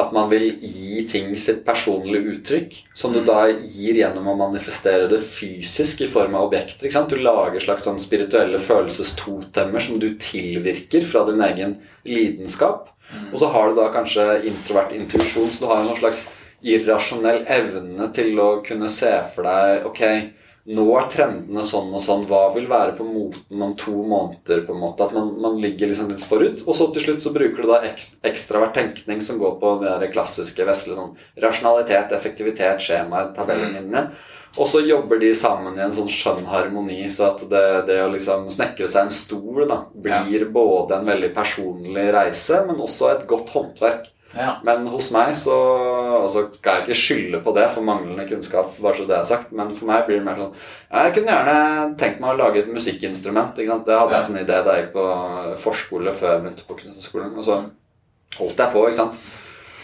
at 0.01 0.13
man 0.13 0.31
vil 0.31 0.47
gi 0.65 1.03
ting 1.09 1.35
sitt 1.37 1.65
personlige 1.67 2.33
uttrykk, 2.33 2.77
som 2.97 3.13
du 3.13 3.21
da 3.27 3.45
gir 3.51 3.99
gjennom 4.01 4.31
å 4.33 4.37
manifestere 4.39 5.09
det 5.11 5.21
fysisk 5.21 6.01
i 6.07 6.09
form 6.09 6.37
av 6.39 6.49
objekter. 6.49 6.87
ikke 6.87 6.97
sant? 6.97 7.13
Du 7.13 7.21
lager 7.21 7.61
slags 7.61 7.85
sånn 7.89 8.01
spirituelle 8.01 8.61
følelsestotemmer 8.63 9.85
som 9.85 10.01
du 10.01 10.15
tilvirker 10.17 11.05
fra 11.05 11.27
din 11.29 11.45
egen 11.45 11.77
lidenskap. 12.09 12.89
Og 13.33 13.37
så 13.43 13.51
har 13.53 13.69
du 13.69 13.77
da 13.77 13.91
kanskje 13.93 14.41
introvert 14.49 14.95
intuisjon, 14.97 15.51
så 15.53 15.61
du 15.61 15.69
har 15.69 15.83
en 15.83 15.99
slags 15.99 16.25
irrasjonell 16.63 17.43
evne 17.51 18.09
til 18.17 18.39
å 18.41 18.51
kunne 18.65 18.89
se 18.93 19.11
for 19.35 19.45
deg 19.45 19.89
Ok, 19.91 20.03
nå 20.70 20.85
er 20.94 21.09
trendene 21.11 21.64
sånn 21.66 21.90
og 21.90 22.03
sånn. 22.03 22.27
Hva 22.31 22.44
vil 22.55 22.68
være 22.70 22.94
på 22.98 23.07
moten 23.07 23.62
om 23.64 23.72
to 23.79 23.96
måneder? 24.07 24.62
på 24.66 24.77
en 24.77 24.83
måte, 24.83 25.09
At 25.09 25.14
man, 25.16 25.33
man 25.42 25.57
ligger 25.61 25.90
liksom 25.90 26.12
litt 26.12 26.22
forut. 26.22 26.62
Og 26.66 26.77
så 26.79 26.87
til 26.94 27.07
slutt 27.07 27.25
så 27.25 27.33
bruker 27.35 27.64
du 27.64 27.70
da 27.72 27.81
ek, 27.88 28.05
ekstravert 28.31 28.77
tenkning 28.79 29.20
som 29.25 29.40
går 29.42 29.57
på 29.59 29.72
det 29.83 29.90
der 29.90 30.12
klassiske 30.14 30.66
vesle 30.68 30.94
sånn 30.98 31.16
rasjonalitet, 31.42 32.14
effektivitet, 32.14 32.79
skjemaer, 32.85 33.33
tabellinjene. 33.35 34.07
Og 34.61 34.68
så 34.68 34.83
jobber 34.85 35.18
de 35.18 35.31
sammen 35.35 35.79
i 35.79 35.83
en 35.83 35.94
sånn 35.96 36.11
skjønn 36.12 36.44
harmoni, 36.51 37.07
så 37.11 37.31
at 37.31 37.40
det, 37.48 37.64
det 37.88 38.03
å 38.05 38.11
liksom 38.12 38.51
snekre 38.53 38.87
seg 38.90 39.07
en 39.07 39.14
stol 39.14 39.64
da, 39.68 39.79
blir 39.94 40.44
både 40.53 40.98
en 40.98 41.09
veldig 41.09 41.31
personlig 41.35 42.11
reise, 42.12 42.61
men 42.68 42.83
også 42.85 43.14
et 43.14 43.25
godt 43.31 43.55
håndverk. 43.55 44.11
Ja. 44.33 44.55
Men 44.64 44.87
hos 44.88 45.11
meg 45.12 45.35
så 45.37 45.57
altså 46.23 46.47
skal 46.55 46.81
jeg 46.81 46.87
ikke 46.87 46.99
skylde 46.99 47.40
på 47.45 47.53
det 47.57 47.66
for 47.75 47.85
manglende 47.85 48.25
kunnskap. 48.29 48.73
bare 48.81 48.97
så 48.97 49.07
det 49.09 49.16
er 49.18 49.29
sagt, 49.29 49.53
Men 49.53 49.75
for 49.77 49.90
meg 49.90 50.07
blir 50.07 50.21
det 50.21 50.25
mer 50.25 50.40
sånn 50.40 50.55
Jeg 50.92 51.14
kunne 51.16 51.35
gjerne 51.35 51.99
tenkt 52.01 52.23
meg 52.23 52.33
å 52.33 52.40
lage 52.40 52.62
et 52.62 52.73
musikkinstrument. 52.73 53.59
Ikke 53.59 53.75
sant? 53.75 53.87
Det 53.87 53.99
hadde 53.99 54.16
jeg 54.16 54.25
en 54.25 54.31
sånn 54.31 54.42
idé 54.45 54.62
da 54.64 54.77
jeg 54.77 54.87
gikk 54.87 54.97
på 54.97 55.07
forskole 55.66 56.16
før 56.16 56.35
jeg 56.35 56.42
begynte 56.47 56.68
på 56.68 56.79
kunstskolen. 56.81 57.37
Og 57.37 57.45
så 57.45 57.61
holdt 58.38 58.64
jeg 58.64 58.73
på. 58.73 58.87
ikke 58.88 59.01
sant? 59.03 59.21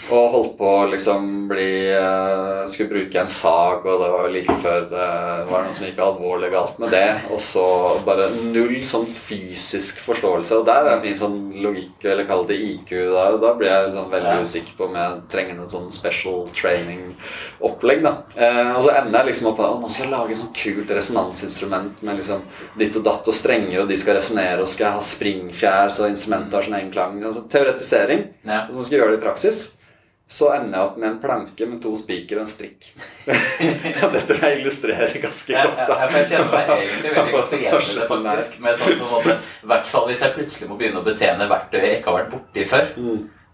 Og 0.09 0.31
holdt 0.33 0.53
på 0.57 0.69
å 0.73 0.85
liksom 0.89 1.25
bli 1.51 1.91
uh, 1.93 2.65
Skulle 2.71 2.89
bruke 2.95 3.19
en 3.21 3.29
sag, 3.29 3.85
og 3.85 4.01
det 4.01 4.09
var 4.15 4.25
jo 4.25 4.33
like 4.33 4.55
før 4.63 4.87
det 4.89 5.09
var 5.51 5.67
noe 5.67 5.75
som 5.77 5.85
gikk 5.85 5.99
alvorlig 6.01 6.49
galt 6.55 6.79
med 6.81 6.93
det. 6.95 7.09
Og 7.35 7.41
så 7.45 7.65
bare 8.07 8.29
null 8.55 8.79
sånn 8.89 9.05
fysisk 9.11 10.01
forståelse. 10.05 10.61
Og 10.61 10.67
der 10.69 10.89
er 10.95 11.03
min 11.03 11.17
sånn 11.19 11.37
logikk, 11.61 11.99
eller 12.09 12.29
kall 12.29 12.47
det 12.49 12.57
IQ, 12.71 12.95
da, 13.13 13.27
da 13.43 13.53
blir 13.59 13.69
jeg 13.73 13.91
liksom 13.91 14.11
veldig 14.15 14.35
Ja. 14.39 14.43
usikker 14.45 14.77
på 14.79 14.89
om 14.89 14.97
jeg 15.01 15.21
trenger 15.33 15.59
noen 15.59 15.73
sånn 15.73 15.93
special 15.93 16.43
training-opplegg. 16.57 18.03
da 18.05 18.15
uh, 18.37 18.77
Og 18.79 18.83
så 18.87 18.95
ender 18.97 19.19
jeg 19.21 19.31
liksom 19.33 19.51
opp 19.53 19.63
med 19.63 19.83
nå 19.83 19.91
skal 19.93 20.07
jeg 20.07 20.13
lage 20.15 20.35
et 20.35 20.43
sånt 20.43 20.59
kult 20.63 20.91
resonansinstrument 20.99 22.03
med 22.07 22.21
liksom 22.23 22.45
ditt 22.81 22.97
og 22.97 23.05
datt 23.07 23.29
og 23.29 23.37
strenger, 23.37 23.83
og 23.83 23.89
de 23.91 23.97
skal 24.01 24.17
resonnere, 24.19 24.61
og 24.63 24.69
skal 24.71 24.89
jeg 24.89 24.99
ha 24.99 25.05
springfjær, 25.13 25.93
så 25.95 26.09
instrumentet 26.11 26.57
har 26.59 26.69
sin 26.69 26.79
egen 26.81 26.93
klang. 26.95 27.19
Altså, 27.23 27.45
teoretisering. 27.51 28.25
Ja. 28.49 28.65
Og 28.69 28.75
så 28.77 28.85
skal 28.87 28.97
jeg 28.97 29.03
gjøre 29.05 29.17
det 29.17 29.21
i 29.21 29.27
praksis, 29.27 29.61
så 30.29 30.51
ender 30.53 30.77
jeg 30.77 30.89
opp 30.91 30.97
med 31.01 31.09
en 31.09 31.21
planke 31.23 31.67
med 31.71 31.79
to 31.81 31.95
spiker 31.97 32.37
og 32.37 32.45
en 32.45 32.51
strikk. 32.53 32.91
det 34.13 34.25
tror 34.29 34.43
jeg 34.45 34.59
illustrerer 34.59 35.15
ganske 35.23 35.55
Jeg, 35.55 35.71
godt. 35.71 35.79
jeg, 35.79 36.01
jeg, 36.03 36.19
jeg 36.19 36.29
kjenner 36.33 36.51
meg 36.53 36.73
egentlig 36.75 37.13
veldig 37.17 37.33
godt 37.33 37.55
igjen 37.57 37.79
i 37.79 37.95
det, 37.97 38.09
faktisk. 38.11 38.59
Med 38.67 38.83
sånn 38.83 38.99
på 39.01 39.07
en 39.09 39.15
måte, 39.15 39.39
I 39.65 39.71
hvert 39.73 39.89
fall 39.89 40.05
hvis 40.11 40.27
jeg 40.27 40.37
plutselig 40.37 40.69
må 40.69 40.77
begynne 40.83 41.01
å 41.01 41.07
betjene 41.07 41.49
verktøy 41.49 41.81
jeg 41.81 42.03
ikke 42.03 42.13
har 42.13 42.21
vært 42.21 42.35
borti 42.37 42.69
før, 42.69 42.93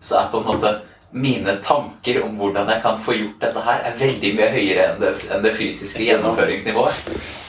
så 0.04 0.18
er 0.20 0.34
på 0.34 0.42
en 0.42 0.50
måte 0.50 0.74
mine 1.14 1.52
tanker 1.62 2.24
om 2.26 2.32
hvordan 2.34 2.70
jeg 2.72 2.82
kan 2.82 2.96
få 2.98 3.14
gjort 3.14 3.36
dette 3.44 3.60
her, 3.62 3.84
er 3.86 3.94
veldig 4.00 4.30
mye 4.34 4.48
høyere 4.50 4.86
enn 4.88 4.96
det, 4.98 5.12
enn 5.30 5.44
det 5.44 5.52
fysiske 5.54 6.02
gjennomføringsnivået. 6.02 7.04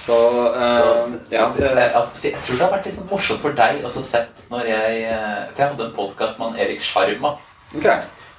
Så, 0.05 0.17
eh, 0.53 1.15
ja, 1.33 1.47
Jeg, 1.57 1.71
eh, 1.73 1.95
jeg 2.21 2.43
tror 2.45 2.59
det 2.59 2.61
har 2.61 2.75
vært 2.75 2.85
litt 2.85 2.99
sånn 2.99 3.09
morsomt 3.09 3.41
for 3.41 3.57
deg 3.57 3.81
også 3.81 4.03
sett 4.05 4.43
når 4.53 4.69
jeg 4.69 4.99
eh, 5.09 5.39
For 5.49 5.63
jeg 5.63 5.71
hadde 5.71 5.87
en 5.87 5.95
podkast 5.97 6.37
med 6.37 6.51
han 6.51 6.61
Erik 6.61 6.85
Sjarma. 6.85 7.31
ok. 7.73 7.87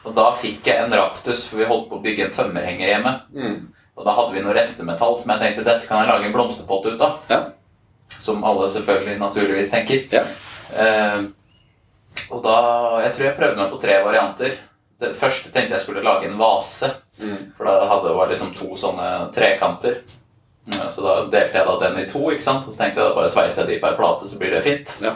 Og 0.06 0.14
da 0.14 0.28
fikk 0.38 0.68
jeg 0.70 0.84
en 0.84 0.94
raptus, 0.94 1.46
for 1.50 1.58
vi 1.60 1.66
holdt 1.68 1.88
på 1.90 1.98
å 1.98 2.02
bygge 2.04 2.28
en 2.28 2.34
tømmerhenger 2.36 2.92
hjemme. 2.92 3.12
Mm. 3.34 3.56
Og 3.96 4.04
da 4.06 4.12
hadde 4.14 4.36
vi 4.36 4.42
noe 4.44 4.54
restemetall 4.54 5.16
som 5.18 5.32
jeg 5.32 5.42
tenkte 5.42 5.64
dette 5.66 5.88
kan 5.88 6.02
jeg 6.02 6.10
lage 6.12 6.28
en 6.28 6.34
blomsterpott 6.36 6.86
ut 6.92 7.02
av. 7.02 7.16
Ja. 7.32 7.40
Som 8.22 8.44
alle 8.46 8.68
selvfølgelig 8.70 9.16
naturligvis 9.18 9.72
tenker. 9.72 10.04
Ja. 10.12 10.22
Eh, 10.76 11.24
og 12.30 12.42
da 12.42 12.56
Jeg 13.04 13.12
tror 13.14 13.26
jeg 13.26 13.36
prøvde 13.38 13.60
meg 13.60 13.72
på 13.72 13.80
tre 13.82 13.96
varianter. 14.04 14.54
Det 15.00 15.12
første 15.18 15.50
tenkte 15.52 15.76
jeg 15.76 15.84
skulle 15.84 16.04
lage 16.04 16.28
en 16.28 16.38
vase. 16.40 16.92
Mm. 17.20 17.52
For 17.56 17.68
da 17.68 17.88
hadde 17.90 18.08
det 18.08 18.16
var 18.16 18.30
liksom 18.30 18.54
to 18.56 18.76
sånne 18.78 19.10
trekanter. 19.34 19.98
Ja, 20.66 20.90
Så 20.90 21.02
da 21.04 21.16
delte 21.30 21.58
jeg 21.58 21.66
da 21.66 21.74
den 21.82 21.98
i 22.02 22.08
to, 22.10 22.24
ikke 22.32 22.42
sant? 22.42 22.66
og 22.66 22.74
så 22.74 22.82
tenkte 22.82 23.00
jeg 23.00 23.10
da 23.10 23.14
bare 23.14 23.30
sveiser 23.30 23.62
jeg 23.64 23.76
de 23.76 23.80
på 23.82 23.90
ei 23.90 23.98
plate, 23.98 24.28
så 24.28 24.38
blir 24.40 24.50
det 24.56 24.64
fint. 24.64 24.96
Ja. 25.04 25.12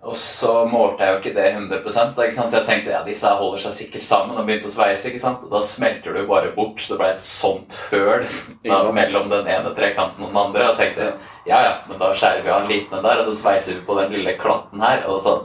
Og 0.00 0.16
så 0.16 0.62
målte 0.64 1.04
jeg 1.04 1.12
jo 1.12 1.18
ikke 1.20 1.34
det 1.36 1.48
100 1.50 2.14
da, 2.16 2.24
ikke 2.24 2.32
sant? 2.32 2.48
så 2.48 2.56
jeg 2.56 2.66
tenkte 2.70 2.92
ja, 2.94 3.02
disse 3.04 3.28
holder 3.36 3.60
seg 3.66 3.74
sikkert 3.76 4.04
sammen. 4.06 4.38
Og 4.40 4.46
begynte 4.48 4.70
å 4.70 4.72
sveise, 4.72 5.10
ikke 5.10 5.20
sant? 5.20 5.42
Og 5.44 5.52
da 5.52 5.60
smelter 5.64 6.16
du 6.16 6.22
bare 6.28 6.54
bort, 6.54 6.80
så 6.80 6.94
det 6.94 7.00
ble 7.02 7.10
et 7.12 7.24
sånt 7.24 7.76
høl 7.90 8.24
da, 8.64 8.80
mellom 8.96 9.28
den 9.28 9.50
ene 9.52 9.74
trekanten 9.76 10.24
og 10.24 10.32
den 10.32 10.40
andre. 10.40 10.70
Og 10.72 10.80
tenkte 10.80 11.10
ja, 11.44 11.60
ja, 11.66 11.74
men 11.88 12.00
da 12.00 12.14
skjærer 12.16 12.46
vi 12.46 12.52
av 12.52 12.62
en 12.62 12.72
liten 12.72 12.96
en 12.96 13.04
der, 13.04 13.20
og 13.20 13.28
så 13.28 13.36
sveiser 13.36 13.76
vi 13.76 13.84
på 13.84 13.98
den 14.00 14.16
lille 14.16 14.36
klatten 14.40 14.80
her. 14.86 15.04
og 15.10 15.20
så 15.24 15.36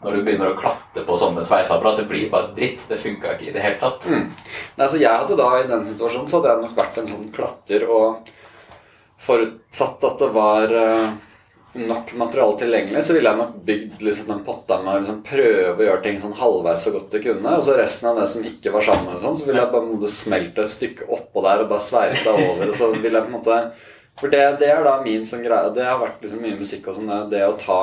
når 0.00 0.14
du 0.16 0.20
begynner 0.24 0.52
å 0.52 0.56
klatte 0.56 1.02
på 1.04 1.16
sånn 1.20 1.34
med 1.36 1.44
sveiseapparat, 1.44 1.98
det 2.00 2.08
blir 2.08 2.30
bare 2.32 2.54
dritt. 2.56 2.86
Det 2.88 2.96
funka 3.00 3.34
ikke 3.34 3.50
i 3.50 3.56
det 3.56 3.64
hele 3.64 3.80
tatt. 3.80 4.06
Mm. 4.08 4.30
Nei, 4.32 4.84
altså 4.84 5.00
jeg 5.00 5.12
hadde 5.12 5.36
da 5.36 5.48
I 5.58 5.66
den 5.68 5.84
situasjonen 5.88 6.28
så 6.28 6.38
hadde 6.38 6.52
jeg 6.54 6.62
nok 6.64 6.78
vært 6.78 7.00
en 7.00 7.10
sånn 7.10 7.26
klatter 7.34 7.84
og 7.88 8.30
forutsatt 9.20 10.06
at 10.08 10.22
det 10.24 10.30
var 10.32 10.72
eh, 10.72 11.10
nok 11.72 12.14
materiale 12.18 12.58
tilgjengelig, 12.58 13.04
så 13.06 13.14
ville 13.14 13.30
jeg 13.30 13.38
nok 13.38 13.58
bygd 13.66 14.02
liksom 14.02 14.30
den 14.32 14.42
potta 14.46 14.80
med 14.82 14.90
å 14.90 15.02
liksom 15.02 15.20
prøve 15.26 15.76
å 15.76 15.86
gjøre 15.86 16.02
ting 16.06 16.18
sånn 16.22 16.34
halvveis 16.40 16.82
så 16.86 16.92
godt 16.94 17.14
jeg 17.14 17.26
kunne. 17.28 17.54
Og 17.54 17.62
så 17.66 17.76
resten 17.78 18.10
av 18.10 18.18
det 18.18 18.26
som 18.32 18.48
ikke 18.50 18.72
var 18.74 18.86
sammen, 18.88 19.20
sånn, 19.22 19.38
så 19.38 19.46
ville 19.46 19.62
jeg 19.62 19.72
bare 19.74 19.86
måte 19.86 20.10
smelte 20.10 20.66
et 20.66 20.74
stykke 20.74 21.06
oppå 21.14 21.44
der 21.46 21.64
og 21.64 21.70
bare 21.70 21.86
sveise 21.86 22.34
over. 22.34 22.66
Og 22.66 22.76
så 22.76 22.90
ville 22.96 23.14
jeg 23.14 23.26
på 23.26 23.30
en 23.30 23.38
måte 23.38 23.62
For 24.20 24.28
det, 24.28 24.42
det 24.60 24.68
er 24.68 24.82
da 24.84 24.98
min 25.00 25.22
sånn 25.24 25.44
greie. 25.46 25.70
Det 25.72 25.86
har 25.86 26.00
vært 26.00 26.20
liksom 26.20 26.42
mye 26.44 26.58
musikk 26.58 26.90
og 26.90 26.98
sånn, 26.98 27.12
det 27.30 27.40
å 27.46 27.54
ta 27.56 27.80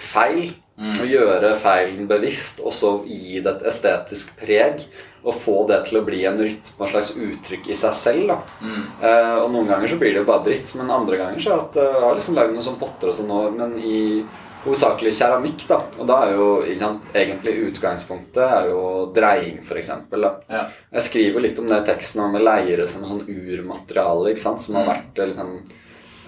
feil 0.00 0.54
og 0.80 1.06
gjøre 1.08 1.54
feilen 1.60 2.08
bevisst, 2.08 2.62
og 2.64 2.74
så 2.74 2.96
gi 3.04 3.40
det 3.44 3.52
et 3.52 3.70
estetisk 3.72 4.36
preg. 4.40 4.84
Og 5.20 5.36
få 5.36 5.54
det 5.68 5.82
til 5.84 5.98
å 5.98 6.04
bli 6.06 6.22
en 6.24 6.38
rytme, 6.40 6.86
et 6.86 6.92
slags 6.94 7.10
uttrykk 7.20 7.66
i 7.68 7.74
seg 7.76 7.96
selv. 7.98 8.30
Mm. 8.64 8.84
Eh, 9.04 9.34
og 9.42 9.50
noen 9.52 9.68
ganger 9.68 9.90
så 9.92 9.98
blir 10.00 10.14
det 10.14 10.22
jo 10.22 10.28
bare 10.30 10.46
dritt, 10.46 10.70
men 10.80 10.92
andre 10.94 11.18
ganger 11.20 11.42
så 11.42 11.50
har 11.50 11.58
jeg 11.58 11.66
hatt, 11.66 11.76
eh, 11.82 11.98
jeg 12.06 12.20
liksom 12.20 12.38
lagd 12.38 12.54
noen 12.54 12.64
sånne 12.64 12.80
potter 12.80 13.10
og 13.10 13.18
sånn 13.18 13.28
nå, 13.28 13.40
men 13.58 13.74
i 13.84 13.98
hovedsakelig 14.64 15.12
keramikk, 15.16 15.66
da. 15.68 15.78
Og 16.00 16.08
da 16.08 16.16
er 16.24 16.32
jo 16.38 16.48
sant, 16.80 17.04
egentlig 17.16 17.56
utgangspunktet 17.68 18.42
er 18.44 18.70
jo 18.72 18.80
dreying, 19.16 19.60
eksempel. 19.60 20.24
Ja. 20.48 20.64
Jeg 20.96 21.06
skriver 21.10 21.44
litt 21.44 21.60
om 21.60 21.68
det 21.68 21.82
i 21.82 21.88
teksten 21.90 22.24
om 22.24 22.40
leire 22.40 22.88
som 22.88 23.04
sånn 23.04 23.26
urmateriale, 23.28 24.32
ikke 24.32 24.46
sant, 24.46 24.64
som 24.64 24.80
har 24.80 24.88
vært 24.88 25.20
eh, 25.20 25.30
liksom 25.34 25.52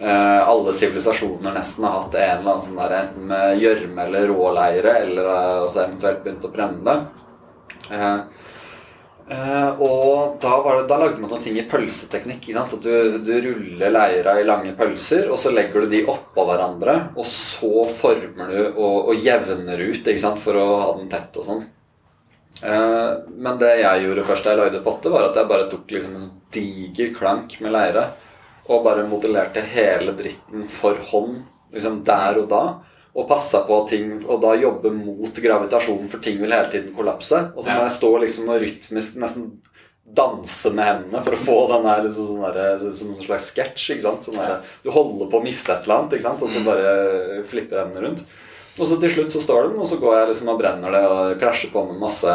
Alle 0.02 0.72
sivilisasjoner 0.74 1.54
nesten 1.54 1.86
har 1.86 2.00
hatt 2.00 2.16
en 2.18 2.38
eller 2.40 2.54
annen 2.56 2.64
sånn 2.64 2.80
der 2.80 2.94
enten 2.98 3.28
med 3.30 3.60
gjørme 3.62 4.06
eller 4.08 4.30
råleire, 4.32 4.96
eller 5.04 5.28
eh, 5.30 5.58
også 5.66 5.84
eventuelt 5.84 6.24
begynt 6.24 6.48
å 6.48 6.52
brenne 6.54 6.82
det. 6.88 6.96
Eh, 7.94 8.42
Eh, 9.32 9.80
og 9.80 10.38
da, 10.42 10.56
det, 10.66 10.86
da 10.90 10.98
lagde 10.98 11.20
man 11.22 11.30
noen 11.30 11.42
ting 11.42 11.56
i 11.60 11.66
pølseteknikk. 11.68 12.48
At 12.58 12.74
du, 12.82 13.18
du 13.24 13.32
ruller 13.44 13.94
leira 13.94 14.38
i 14.40 14.46
lange 14.46 14.74
pølser, 14.78 15.30
og 15.32 15.38
så 15.40 15.54
legger 15.54 15.84
du 15.84 15.94
de 15.94 16.02
oppå 16.10 16.46
hverandre. 16.48 16.98
Og 17.16 17.28
så 17.30 17.86
former 17.92 18.52
du 18.52 18.60
og, 18.72 19.12
og 19.12 19.22
jevner 19.22 19.86
ut 19.88 20.10
for 20.42 20.58
å 20.58 20.66
ha 20.82 20.90
den 20.98 21.08
tett 21.12 21.38
og 21.38 21.48
sånn. 21.48 21.64
Uh, 22.62 23.24
men 23.42 23.56
det 23.58 23.72
jeg 23.80 24.04
gjorde 24.04 24.26
først 24.26 24.44
da 24.46 24.52
jeg 24.52 24.60
lagde 24.60 24.82
potte, 24.84 25.10
var 25.10 25.26
at 25.26 25.38
jeg 25.38 25.50
bare 25.50 25.70
tok 25.70 25.88
liksom 25.90 26.18
en 26.18 26.28
diger 26.52 27.14
klank 27.16 27.56
med 27.64 27.74
leire 27.74 28.04
og 28.70 28.84
bare 28.84 29.08
modellerte 29.08 29.64
hele 29.72 30.14
dritten 30.18 30.68
for 30.70 30.98
hånd 31.10 31.42
liksom 31.74 32.02
der 32.06 32.38
og 32.42 32.48
da. 32.50 32.62
Og 33.12 33.26
passa 33.28 33.58
på 33.68 33.76
ting 33.90 34.14
Og 34.24 34.38
da 34.40 34.54
jobbe 34.56 34.88
mot 34.94 35.36
gravitasjonen, 35.44 36.08
for 36.08 36.22
ting 36.24 36.38
vil 36.40 36.52
hele 36.54 36.70
tiden 36.72 36.94
kollapse. 36.96 37.42
Og 37.52 37.64
så 37.64 37.74
må 37.74 37.84
jeg 37.84 37.96
stå 37.98 38.10
liksom 38.22 38.48
og 38.48 38.62
rytmisk 38.62 39.18
nesten 39.20 39.50
danse 40.12 40.72
med 40.74 40.84
hendene 40.84 41.20
for 41.24 41.36
å 41.36 41.40
få 41.40 41.58
den 41.70 41.86
her 41.88 42.00
liksom 42.04 42.26
sånn 42.28 42.42
der, 42.56 42.80
som 42.82 43.12
en 43.12 43.20
slags 43.20 43.50
sketsj. 43.52 44.00
Sånn 44.02 44.38
der, 44.38 44.58
du 44.84 44.90
holder 44.92 45.28
på 45.30 45.40
å 45.40 45.44
miste 45.44 45.72
et 45.74 45.86
eller 45.86 46.02
annet, 46.02 46.16
ikke 46.16 46.26
sant? 46.26 46.42
og 46.42 46.52
så 46.52 46.64
bare 46.66 47.42
flipper 47.48 47.84
hendene 47.84 48.06
rundt. 48.08 48.24
Og 48.78 48.88
så 48.88 48.96
til 49.00 49.12
slutt 49.12 49.34
så 49.34 49.40
står 49.44 49.68
den, 49.68 49.78
og 49.80 49.88
så 49.88 50.00
går 50.00 50.18
jeg 50.18 50.28
liksom 50.32 50.50
og 50.52 50.60
brenner 50.60 50.94
det 50.96 51.02
og 51.04 51.38
klasjer 51.40 51.72
på 51.72 51.84
med 51.90 52.00
masse 52.00 52.34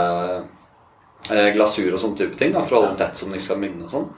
eh, 1.33 1.49
glasur 1.55 1.89
og 1.91 2.01
sånne 2.01 2.21
type 2.21 2.37
ting 2.39 2.53
da, 2.53 2.61
for 2.61 2.77
å 2.77 2.81
holde 2.81 2.93
den 2.93 3.01
tett 3.01 3.17
som 3.17 3.31
den 3.31 3.39
ikke 3.39 3.49
skal 3.49 3.61
minne 3.61 3.87
og 3.87 3.93
sånn. 3.93 4.09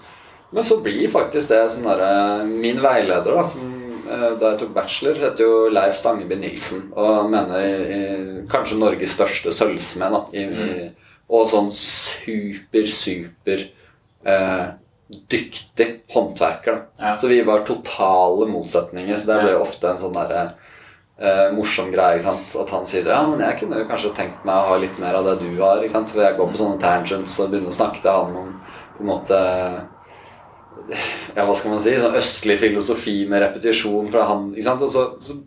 Men 0.49 0.65
så 0.65 0.79
blir 0.81 1.09
faktisk 1.11 1.51
det 1.51 1.61
sånn 1.73 1.85
derre 1.85 2.45
Min 2.49 2.81
veileder, 2.81 3.35
da, 3.35 3.45
som 3.47 3.69
eh, 4.09 4.31
da 4.39 4.53
jeg 4.53 4.61
tok 4.63 4.73
bachelor, 4.75 5.19
heter 5.21 5.45
jo 5.45 5.57
Leif 5.73 5.97
Stangeby 5.99 6.39
Nilsen. 6.41 6.87
Og 6.95 7.09
han 7.19 7.33
mener 7.33 7.65
i, 7.65 7.73
i, 7.97 8.01
kanskje 8.49 8.79
Norges 8.81 9.13
største 9.17 9.53
sølvsmed. 9.53 10.15
da, 10.15 10.23
i, 10.33 10.45
i, 10.45 11.17
Og 11.29 11.49
sånn 11.51 11.69
super, 11.77 12.87
super 12.89 13.67
eh, 14.25 14.65
dyktig 15.09 15.89
håndverker. 16.13 16.79
da. 16.79 17.05
Ja. 17.05 17.13
Så 17.21 17.29
vi 17.29 17.43
var 17.45 17.67
totale 17.67 18.49
motsetninger. 18.49 19.17
Så 19.17 19.31
det 19.31 19.43
ble 19.43 19.53
jo 19.53 19.61
ofte 19.67 19.91
en 19.91 20.01
sånn 20.01 20.17
derre 20.17 20.47
eh, 21.19 21.45
morsom 21.53 21.93
greie. 21.93 22.17
ikke 22.17 22.25
sant? 22.25 22.57
At 22.63 22.73
han 22.73 22.89
sier 22.89 23.09
ja, 23.09 23.21
men 23.29 23.45
jeg 23.45 23.61
kunne 23.61 23.83
jo 23.83 23.89
kanskje 23.89 24.15
tenkt 24.17 24.49
meg 24.49 24.57
å 24.57 24.73
ha 24.73 24.81
litt 24.81 24.97
mer 25.01 25.21
av 25.21 25.29
det 25.29 25.37
du 25.45 25.51
har. 25.61 25.81
ikke 25.83 25.97
sant? 25.99 26.13
For 26.13 26.25
jeg 26.25 26.37
går 26.41 26.51
på 26.51 26.61
sånne 26.61 26.81
tangents 26.81 27.37
og 27.37 27.53
begynner 27.53 27.73
å 27.73 27.79
snakke 27.79 28.01
til 28.01 28.17
han 28.17 28.37
om 28.41 28.51
på 28.97 29.05
en 29.05 29.13
måte 29.13 29.39
ja, 30.91 31.45
hva 31.45 31.55
skal 31.55 31.73
man 31.73 31.81
si, 31.83 31.95
sånn 31.99 32.17
østlig 32.19 32.59
filosofi 32.61 33.21
med 33.29 33.43
repetisjon 33.45 34.09
fra 34.11 34.27
han. 34.29 34.51
ikke 34.53 34.67
sant? 34.67 34.85
Og 34.85 34.93
så, 34.93 35.05
så 35.23 35.37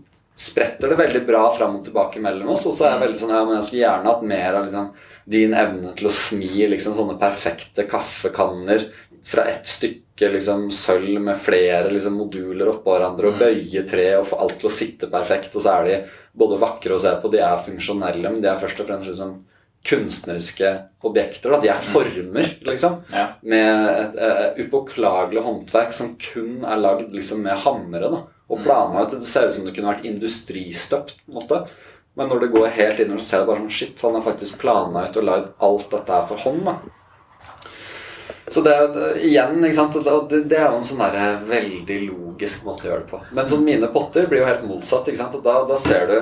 spretter 0.43 0.93
det 0.93 1.01
veldig 1.01 1.25
bra 1.29 1.47
fram 1.57 1.79
og 1.79 1.87
tilbake 1.87 2.23
mellom 2.23 2.55
oss. 2.55 2.67
Og 2.69 2.77
så 2.77 2.89
er 2.89 2.97
jeg 2.97 3.05
veldig 3.07 3.23
sånn, 3.23 3.35
ja, 3.37 3.43
men 3.47 3.59
jeg 3.59 3.69
skulle 3.69 3.85
gjerne 3.85 4.13
hatt 4.13 4.29
mer 4.35 4.59
av 4.59 4.69
liksom, 4.69 4.93
din 5.37 5.57
evne 5.57 5.95
til 5.99 6.09
å 6.09 6.15
smi 6.15 6.69
liksom 6.73 6.97
sånne 6.99 7.19
perfekte 7.21 7.87
kaffekanner 7.91 8.89
fra 9.23 9.45
ett 9.53 9.69
stykke 9.69 10.33
liksom 10.33 10.67
sølv 10.75 11.21
med 11.23 11.39
flere 11.39 11.93
liksom 11.93 12.17
moduler 12.19 12.73
oppå 12.73 12.97
hverandre, 12.97 13.31
og 13.31 13.39
bøye 13.39 13.85
tre 13.89 14.09
og 14.19 14.27
få 14.33 14.41
alt 14.43 14.59
til 14.59 14.71
å 14.71 14.75
sitte 14.75 15.11
perfekt, 15.13 15.55
og 15.55 15.63
så 15.63 15.77
er 15.77 15.87
de 15.87 15.99
både 16.39 16.59
vakre 16.59 16.97
å 16.97 17.01
se 17.01 17.13
på, 17.23 17.31
de 17.31 17.43
er 17.45 17.63
funksjonelle, 17.63 18.33
men 18.33 18.43
de 18.43 18.51
er 18.51 18.59
først 18.59 18.83
og 18.83 18.89
fremst 18.89 19.11
liksom 19.13 19.37
kunstneriske 19.87 20.71
objekter. 21.03 21.51
Da. 21.51 21.61
De 21.63 21.71
er 21.73 21.83
former, 21.83 22.53
liksom. 22.69 23.01
Ja. 23.13 23.27
Med 23.43 23.89
et 23.91 24.19
uh, 24.19 24.65
upåklagelig 24.65 25.43
håndverk 25.43 25.95
som 25.97 26.15
kun 26.21 26.63
er 26.63 26.83
lagd 26.83 27.15
liksom, 27.15 27.43
med 27.47 27.65
hammere. 27.65 28.11
Da. 28.13 28.23
Og 28.53 28.67
ut 28.67 29.15
Det 29.17 29.27
ser 29.27 29.49
ut 29.49 29.55
som 29.55 29.67
det 29.67 29.75
kunne 29.75 29.95
vært 29.95 30.07
industristøpt. 30.07 31.17
på 31.25 31.33
en 31.33 31.39
måte. 31.41 31.63
Men 32.15 32.29
når 32.29 32.41
det 32.41 32.53
går 32.53 32.75
helt 32.77 32.99
inn 33.01 33.15
og 33.15 33.23
du 33.23 33.25
ser 33.25 33.43
det 33.43 33.49
bare 33.49 33.63
sånn 33.63 33.73
Shit, 33.73 34.03
han 34.05 34.19
har 34.19 34.27
faktisk 34.27 34.59
plana 34.61 35.07
ut 35.09 35.17
og 35.17 35.25
lagd 35.25 35.55
alt 35.59 35.91
dette 35.95 36.13
her 36.13 36.27
for 36.29 36.45
hånd. 36.45 36.67
da. 36.69 36.77
Så 38.53 38.61
det, 38.61 38.75
igjen, 39.25 39.63
ikke 39.65 39.79
sant, 39.79 39.95
det, 40.29 40.43
det 40.51 40.59
er 40.59 40.67
jo 40.69 40.81
en 40.81 40.85
sånn 40.85 41.01
der 41.01 41.39
veldig 41.49 41.99
logisk 42.11 42.67
måte 42.67 42.85
å 42.85 42.91
gjøre 42.91 43.05
det 43.05 43.13
på. 43.15 43.21
Men 43.33 43.49
sånn 43.49 43.65
mine 43.65 43.89
potter 43.95 44.27
blir 44.29 44.43
jo 44.43 44.49
helt 44.51 44.67
motsatt. 44.69 45.09
ikke 45.09 45.23
sant, 45.23 45.39
Da, 45.45 45.63
da 45.69 45.79
ser 45.81 46.11
du 46.11 46.17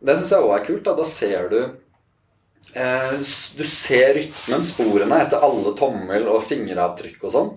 Det 0.00 0.16
syns 0.18 0.34
jeg 0.34 0.44
òg 0.44 0.52
er 0.58 0.66
kult. 0.66 0.84
Da, 0.84 0.96
da 0.98 1.06
ser 1.08 1.48
du 1.52 1.60
eh, 1.62 1.70
Du 2.72 3.64
ser 3.66 4.14
rytmen, 4.14 4.62
sporene, 4.66 5.22
etter 5.24 5.42
alle 5.42 5.74
tommel- 5.78 6.28
og 6.30 6.44
fingeravtrykk 6.46 7.26
og 7.26 7.34
sånn. 7.34 7.50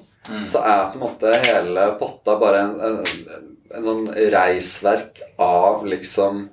Så 0.47 0.61
er 0.63 0.87
på 0.89 0.97
en 0.97 1.03
måte 1.03 1.31
hele 1.43 1.87
potta 1.99 2.37
bare 2.39 2.63
en, 2.63 2.75
en, 2.79 2.99
en 3.75 3.87
sånn 3.87 4.05
reisverk 4.33 5.19
av 5.41 5.83
liksom 5.87 6.45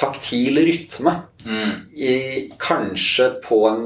taktil 0.00 0.58
rytme. 0.64 1.12
Mm. 1.46 1.72
I, 1.94 2.14
kanskje 2.58 3.28
på 3.44 3.60
en 3.68 3.84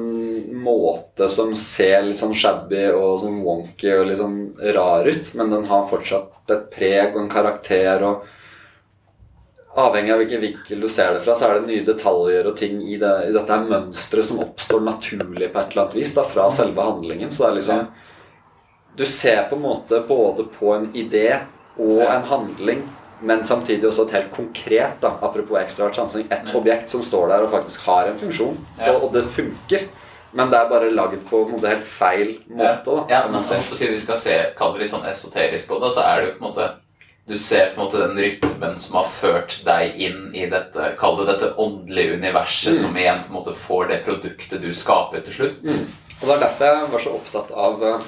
måte 0.62 1.28
som 1.28 1.52
ser 1.58 2.06
litt 2.06 2.20
sånn 2.20 2.36
shabby 2.36 2.86
og 2.94 3.18
sånn 3.24 3.42
wonky 3.44 3.90
og 3.96 4.06
litt 4.08 4.20
sånn 4.22 4.40
rar 4.76 5.08
ut, 5.08 5.32
men 5.36 5.52
den 5.52 5.66
har 5.68 5.88
fortsatt 5.90 6.54
et 6.54 6.68
preg 6.72 7.16
og 7.16 7.24
en 7.24 7.32
karakter. 7.32 8.04
og 8.06 8.26
Avhengig 9.78 10.12
av 10.12 10.22
hvilken 10.22 10.40
vinkel 10.42 10.80
du 10.82 10.88
ser 10.90 11.12
det 11.14 11.22
fra, 11.22 11.36
så 11.38 11.48
er 11.48 11.58
det 11.60 11.68
nye 11.68 11.86
detaljer 11.86 12.48
og 12.50 12.56
ting 12.58 12.80
i, 12.82 12.96
det, 12.98 13.12
i 13.28 13.34
dette 13.34 13.52
her 13.52 13.68
mønsteret 13.68 14.26
som 14.26 14.40
oppstår 14.42 14.82
naturlig 14.86 15.52
på 15.52 15.60
et 15.60 15.74
eller 15.74 15.84
annet 15.84 15.98
vis 16.00 16.14
da, 16.16 16.24
fra 16.26 16.48
selve 16.50 16.86
handlingen. 16.86 17.30
Så 17.30 17.44
det 17.44 17.50
er 17.50 17.58
liksom 17.60 17.84
Du 18.98 19.04
ser 19.06 19.44
på 19.46 19.54
en 19.54 19.62
måte 19.62 20.00
både 20.08 20.48
på 20.58 20.72
en 20.74 20.88
idé 20.98 21.28
og 21.78 22.00
en 22.02 22.24
handling, 22.26 22.82
men 23.20 23.44
samtidig 23.44 23.86
også 23.86 24.08
et 24.08 24.16
helt 24.16 24.32
konkret, 24.34 24.98
da, 25.02 25.12
apropos 25.22 25.60
ekstravert 25.60 25.94
sansing, 25.94 26.26
et 26.30 26.50
objekt 26.58 26.90
som 26.90 27.04
står 27.06 27.30
der 27.30 27.46
og 27.46 27.54
faktisk 27.54 27.86
har 27.86 28.10
en 28.10 28.18
funksjon, 28.18 28.58
og, 28.80 28.96
og 28.96 29.14
det 29.14 29.24
funker. 29.30 29.86
Men 30.32 30.50
det 30.50 30.58
er 30.58 30.68
bare 30.70 30.90
laget 30.90 31.22
på 31.30 31.44
en 31.46 31.62
helt 31.62 31.86
feil 31.86 32.34
måte. 32.50 32.90
da, 32.90 33.06
Ja, 33.14 33.22
men 33.30 33.40
hvis 33.40 33.86
vi 33.86 34.02
skal 34.02 34.18
se 34.20 34.36
kalle 34.58 34.76
det 34.76 34.84
litt 34.84 34.92
sånn 34.92 35.06
esoterisk 35.08 35.70
på 35.70 35.78
det, 35.82 35.94
så 35.94 36.04
er 36.04 36.20
det 36.20 36.28
jo 36.28 36.34
på 36.36 36.42
en 36.42 36.50
måte 36.50 36.68
Du 37.28 37.36
ser 37.36 37.74
på 37.74 37.80
en 37.80 37.86
måte 37.86 37.98
den 38.00 38.16
rytmen 38.16 38.78
som 38.80 38.94
har 38.96 39.08
ført 39.12 39.58
deg 39.66 39.98
inn 40.00 40.30
i 40.32 40.46
dette 40.48 40.94
Kall 40.96 41.18
det 41.18 41.26
dette 41.28 41.50
åndelige 41.60 42.14
universet, 42.16 42.76
som 42.78 42.96
igjen 42.96 43.20
på 43.26 43.28
en 43.28 43.36
måte 43.36 43.52
får 43.56 43.90
det 43.90 43.98
produktet 44.06 44.62
du 44.62 44.70
skaper 44.72 45.20
til 45.26 45.34
slutt. 45.36 45.58
Og 46.22 46.24
Det 46.24 46.34
er 46.34 46.40
derfor 46.46 46.70
jeg 46.72 46.86
var 46.94 47.04
så 47.04 47.12
opptatt 47.18 47.50
av, 47.52 47.82
eh, 47.84 48.06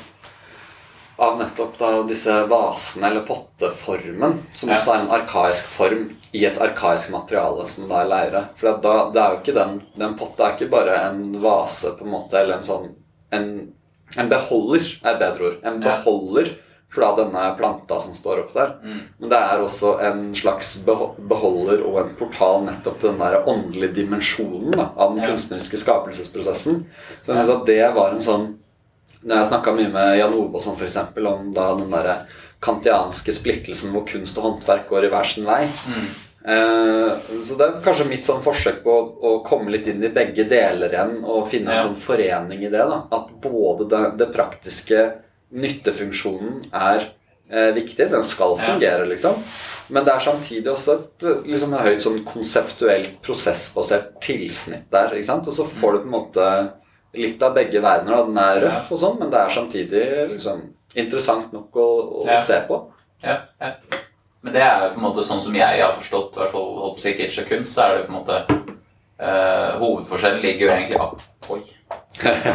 av 1.26 1.36
nettopp 1.38 1.76
da 1.78 1.90
disse 2.08 2.38
vasene, 2.48 3.10
eller 3.10 3.26
potteformen, 3.28 4.38
som 4.54 4.70
Ja. 4.70 4.76
også 4.78 4.94
er 4.94 5.00
en 5.02 5.12
arkaisk 5.20 5.68
form 5.68 6.16
i 6.32 6.46
et 6.46 6.56
arkaisk 6.56 7.10
materiale, 7.12 7.68
som 7.68 7.88
da 7.88 8.00
er 8.00 8.08
leire. 8.08 8.48
For 8.56 8.72
da, 8.72 9.10
det 9.10 9.20
er 9.20 9.30
jo 9.34 9.40
ikke 9.42 9.54
den, 9.54 9.82
den 9.96 10.16
potta 10.16 10.48
er 10.48 10.56
ikke 10.56 10.70
bare 10.70 10.96
en 11.10 11.40
vase, 11.42 11.92
på 11.98 12.02
en 12.08 12.10
måte, 12.16 12.40
eller 12.40 12.56
en 12.56 12.62
sånn 12.62 12.88
En, 13.32 13.72
en 14.18 14.28
beholder 14.28 14.80
er 15.04 15.12
et 15.12 15.20
bedre 15.20 15.46
ord. 15.46 15.58
En 15.62 15.80
Ja. 15.82 15.98
Fra 16.90 17.12
denne 17.16 17.42
planta 17.58 18.00
som 18.02 18.14
står 18.18 18.40
oppe 18.44 18.56
der. 18.56 18.70
Mm. 18.82 19.00
Men 19.20 19.30
det 19.30 19.38
er 19.38 19.60
også 19.62 19.92
en 20.08 20.22
slags 20.34 20.72
beholder 20.84 21.84
og 21.86 22.00
en 22.02 22.14
portal 22.18 22.64
nettopp 22.66 22.96
til 22.98 23.12
den 23.12 23.20
der 23.22 23.46
åndelige 23.48 23.94
dimensjonen 24.00 24.74
da, 24.74 24.88
av 24.96 25.14
den 25.14 25.22
Ja. 25.22 25.28
kunstneriske 25.30 25.78
skapelsesprosessen. 25.78 26.84
Så 27.22 27.32
jeg 27.32 27.44
synes 27.44 27.54
at 27.60 27.66
det 27.66 27.94
var 27.94 28.10
en 28.16 28.20
sånn 28.24 28.48
Når 29.22 29.36
jeg 29.36 29.46
snakka 29.50 29.72
mye 29.76 29.90
med 29.92 30.14
Jan 30.16 30.32
Ove 30.32 30.56
og 30.56 30.62
sånn, 30.64 30.78
eksempel, 30.80 31.26
om 31.28 31.50
da 31.52 31.74
den 31.76 31.90
derre 31.92 32.14
kantianske 32.64 33.34
splittelsen 33.36 33.92
hvor 33.92 34.06
kunst 34.08 34.38
og 34.40 34.46
håndverk 34.46 34.86
går 34.88 35.04
i 35.04 35.10
hver 35.12 35.28
sin 35.28 35.44
vei. 35.44 35.66
Eh, 36.40 37.10
så 37.44 37.56
det 37.58 37.66
er 37.66 37.80
kanskje 37.84 38.06
mitt 38.08 38.24
sånn 38.24 38.40
forsøk 38.40 38.78
på 38.82 38.90
å, 38.94 39.02
å 39.28 39.32
komme 39.44 39.68
litt 39.74 39.86
inn 39.92 40.00
i 40.02 40.08
begge 40.08 40.46
deler 40.48 40.88
igjen 40.94 41.18
og 41.20 41.50
finne 41.52 41.74
en 41.74 41.90
sånn 41.90 41.98
forening 42.00 42.64
i 42.64 42.70
det. 42.72 42.80
da 42.80 43.02
At 43.12 43.28
både 43.44 43.84
det, 43.92 44.00
det 44.22 44.30
praktiske 44.32 45.02
nyttefunksjonen 45.52 46.60
er 46.72 47.04
eh, 47.50 47.70
viktig. 47.76 48.08
Den 48.12 48.24
skal 48.24 48.56
fungere, 48.60 49.06
liksom. 49.10 49.38
Men 49.90 50.04
det 50.06 50.14
er 50.14 50.20
samtidig 50.26 50.70
også 50.72 50.98
et 50.98 51.24
liksom 51.50 51.74
et 51.74 51.86
høyt 51.86 52.04
sånn 52.04 52.20
konseptuelt, 52.26 53.16
prosessbasert 53.26 54.12
tilsnitt 54.22 54.86
der. 54.92 55.14
ikke 55.16 55.30
sant? 55.32 55.48
Og 55.50 55.56
så 55.56 55.66
får 55.66 55.92
du 55.96 55.98
på 56.04 56.10
en 56.10 56.14
måte 56.14 56.50
litt 57.18 57.42
av 57.42 57.56
begge 57.56 57.82
verdener. 57.82 58.16
da. 58.16 58.26
Den 58.28 58.38
er 58.38 58.62
røff 58.68 58.92
og 58.94 59.02
sånn, 59.02 59.18
men 59.18 59.32
det 59.32 59.40
er 59.40 59.56
samtidig 59.56 60.04
liksom 60.36 60.62
interessant 60.94 61.52
nok 61.52 61.76
å, 61.76 61.88
å 62.22 62.28
Ja. 62.28 62.38
se 62.38 62.60
på. 62.68 62.84
Ja, 63.22 63.40
ja. 63.60 63.74
Men 64.42 64.54
det 64.54 64.62
er 64.62 64.84
jo 64.86 64.92
på 64.94 65.00
en 65.02 65.04
måte 65.04 65.22
sånn 65.26 65.40
som 65.42 65.54
jeg 65.54 65.82
har 65.82 65.92
forstått, 65.92 66.36
i 66.36 66.40
hvert 66.40 66.52
fall 66.54 66.70
holdt 66.80 67.02
på 67.02 67.42
å 67.42 67.48
kunst, 67.48 67.74
så 67.74 67.82
er 67.84 67.98
det 67.98 68.06
på 68.06 68.12
en 68.14 68.18
måte 68.22 68.38
eh, 69.20 69.76
Hovedforskjellen 69.82 70.40
ligger 70.40 70.66
jo 70.66 70.72
egentlig 70.72 71.00
ak 71.00 71.50
Oi. 71.50 71.60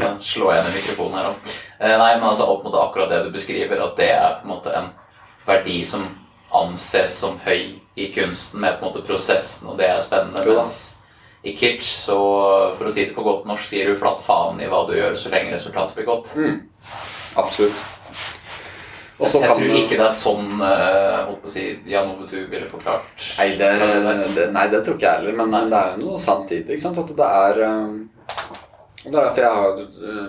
Nå 0.02 0.10
slår 0.24 0.54
jeg 0.56 0.64
ned 0.64 0.76
mikrofonen 0.80 1.18
her 1.20 1.30
òg. 1.30 1.54
Nei, 1.80 2.12
men 2.18 2.28
altså 2.30 2.48
opp 2.52 2.64
mot 2.64 2.76
akkurat 2.80 3.10
det 3.12 3.24
du 3.26 3.32
beskriver, 3.34 3.82
at 3.84 3.98
det 4.00 4.12
er 4.16 4.38
på 4.42 4.48
en 4.48 4.54
måte 4.56 4.76
en 4.76 4.92
verdi 5.48 5.82
som 5.86 6.06
anses 6.56 7.18
som 7.20 7.40
høy 7.46 7.76
i 7.96 8.10
kunsten, 8.16 8.62
med 8.62 8.78
på 8.80 8.86
en 8.86 8.92
måte 8.92 9.04
prosessen, 9.08 9.70
og 9.72 9.78
det 9.80 9.90
er 9.90 10.00
spennende. 10.04 10.44
Cool. 10.46 10.60
Mens 10.62 10.78
i 11.46 11.54
kitsch, 11.56 11.92
så 12.08 12.16
for 12.78 12.88
å 12.88 12.92
si 12.94 13.04
det 13.06 13.14
på 13.16 13.24
godt 13.26 13.44
norsk, 13.46 13.68
sier 13.70 13.92
du 13.92 14.00
flatt 14.00 14.24
faen 14.26 14.58
i 14.64 14.70
hva 14.72 14.86
du 14.88 14.96
gjør, 14.98 15.14
så 15.20 15.30
lenge 15.34 15.54
resultatet 15.54 15.96
blir 16.00 16.08
godt. 16.08 16.32
Absolutt. 17.38 17.84
Og 19.18 19.30
jeg 19.32 19.48
tror 19.48 19.60
du- 19.62 19.76
ikke 19.80 19.96
det 20.00 20.06
er 20.06 20.16
sånn 20.16 20.58
eh, 20.60 21.20
holdt 21.28 21.42
på 21.44 21.48
å 21.48 21.52
si, 21.54 21.62
Jan 21.88 22.10
Ove 22.12 22.26
Tu 22.28 22.48
ville 22.52 22.68
forklart. 22.68 23.28
Nei 23.38 23.56
det, 23.56 23.70
det, 24.36 24.48
nei, 24.52 24.66
det 24.74 24.82
tror 24.84 24.98
ikke 24.98 25.08
jeg 25.08 25.22
heller, 25.22 25.38
men, 25.40 25.54
men 25.54 25.70
det 25.72 25.80
er 25.80 25.94
jo 25.96 26.02
noe 26.10 26.18
sant 26.20 26.52
i 26.52 26.64
det. 26.64 26.76
ikke 26.76 26.84
sant? 26.84 27.00
At 27.00 27.14
det 27.16 27.30
er 27.30 27.62
um, 27.70 28.10
Det 29.06 29.14
er 29.14 29.16
derfor 29.22 29.46
jeg 29.46 29.62
har 29.62 29.80
uh, 29.80 30.26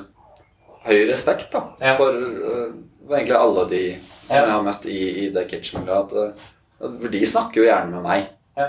høy 0.87 1.09
respekt 1.11 1.51
da, 1.53 1.61
Ja. 1.81 1.97
for 1.99 2.11
uh, 2.15 2.71
egentlig 3.11 3.37
alle 3.39 3.65
de 3.71 3.83
som 4.27 4.37
Ja. 4.37 4.43
jeg 4.43 4.51
har 4.53 4.63
møtt 4.67 4.87
i, 4.87 5.01
i 5.27 5.31
det 5.35 5.49
kitchen-miljøet. 5.51 6.13
Uh, 6.13 6.31
For 6.79 7.09
de 7.09 7.27
snakker 7.27 7.57
jo 7.63 7.67
gjerne 7.71 7.91
med 7.95 8.03
meg. 8.05 8.27
Ja. 8.57 8.67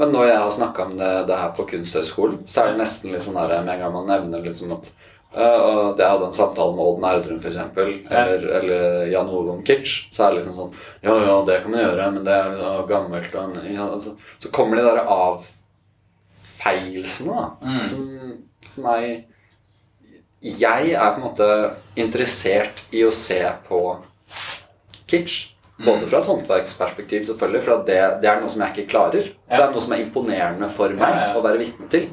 Men 0.00 0.12
når 0.14 0.24
jeg 0.30 0.38
har 0.40 0.50
snakka 0.50 0.82
om 0.86 0.94
det, 0.96 1.26
det 1.28 1.36
her 1.36 1.50
på 1.56 1.64
Kunsthøgskolen, 1.68 2.38
så 2.48 2.60
er 2.62 2.66
det 2.72 2.78
nesten 2.80 3.12
litt 3.12 3.22
sånn 3.26 3.34
der 3.36 3.60
med 3.62 3.74
en 3.74 3.80
gang 3.82 3.92
man 3.92 4.06
nevner 4.08 4.40
liksom 4.46 4.72
at 4.72 4.88
uh, 5.36 5.92
jeg 5.98 6.08
hadde 6.08 6.26
en 6.26 6.32
samtale 6.32 6.72
med 6.74 6.84
Odd 6.86 7.00
Nerdrum, 7.04 7.38
f.eks., 7.42 7.56
eller, 7.76 8.46
eller 8.60 9.06
Jan 9.12 9.28
Ove 9.28 9.50
om 9.58 9.62
kitsch, 9.66 10.08
så 10.14 10.22
er 10.24 10.28
det 10.30 10.36
liksom 10.40 10.56
sånn 10.56 10.72
Ja, 11.04 11.14
ja, 11.26 11.36
det 11.46 11.60
kan 11.62 11.70
man 11.74 11.84
gjøre, 11.84 12.10
men 12.16 12.24
det 12.24 12.32
er 12.38 12.48
så 12.58 12.72
gammelt 12.88 13.34
og, 13.34 13.56
ja, 13.68 13.84
altså, 13.92 14.10
Så 14.40 14.48
kommer 14.50 14.76
de 14.80 14.84
der 14.88 15.04
avfeilelsene, 15.04 17.34
da, 17.36 17.46
Mm. 17.66 17.82
som 17.82 18.00
for 18.62 18.82
meg 18.82 19.24
Jeg 20.42 20.92
er 20.94 21.14
på 21.14 21.20
en 21.20 21.26
måte 21.26 21.48
interessert 22.00 22.80
i 22.96 23.02
å 23.04 23.12
se 23.12 23.40
på 23.68 23.80
kitsch. 25.10 25.48
Både 25.80 26.04
Mm. 26.04 26.08
fra 26.10 26.18
et 26.18 26.26
håndverksperspektiv, 26.28 27.22
selvfølgelig, 27.24 27.62
for 27.64 27.84
det, 27.86 27.96
det 28.20 28.28
er 28.28 28.40
noe 28.40 28.50
som 28.52 28.60
jeg 28.60 28.74
ikke 28.74 28.90
klarer. 28.90 29.22
Det 29.48 29.60
er 29.60 29.70
noe 29.72 29.80
som 29.80 29.94
er 29.96 30.02
imponerende 30.02 30.68
for 30.68 30.92
meg 30.92 31.36
å 31.36 31.40
være 31.40 31.58
vitne 31.62 31.88
til. 31.88 32.10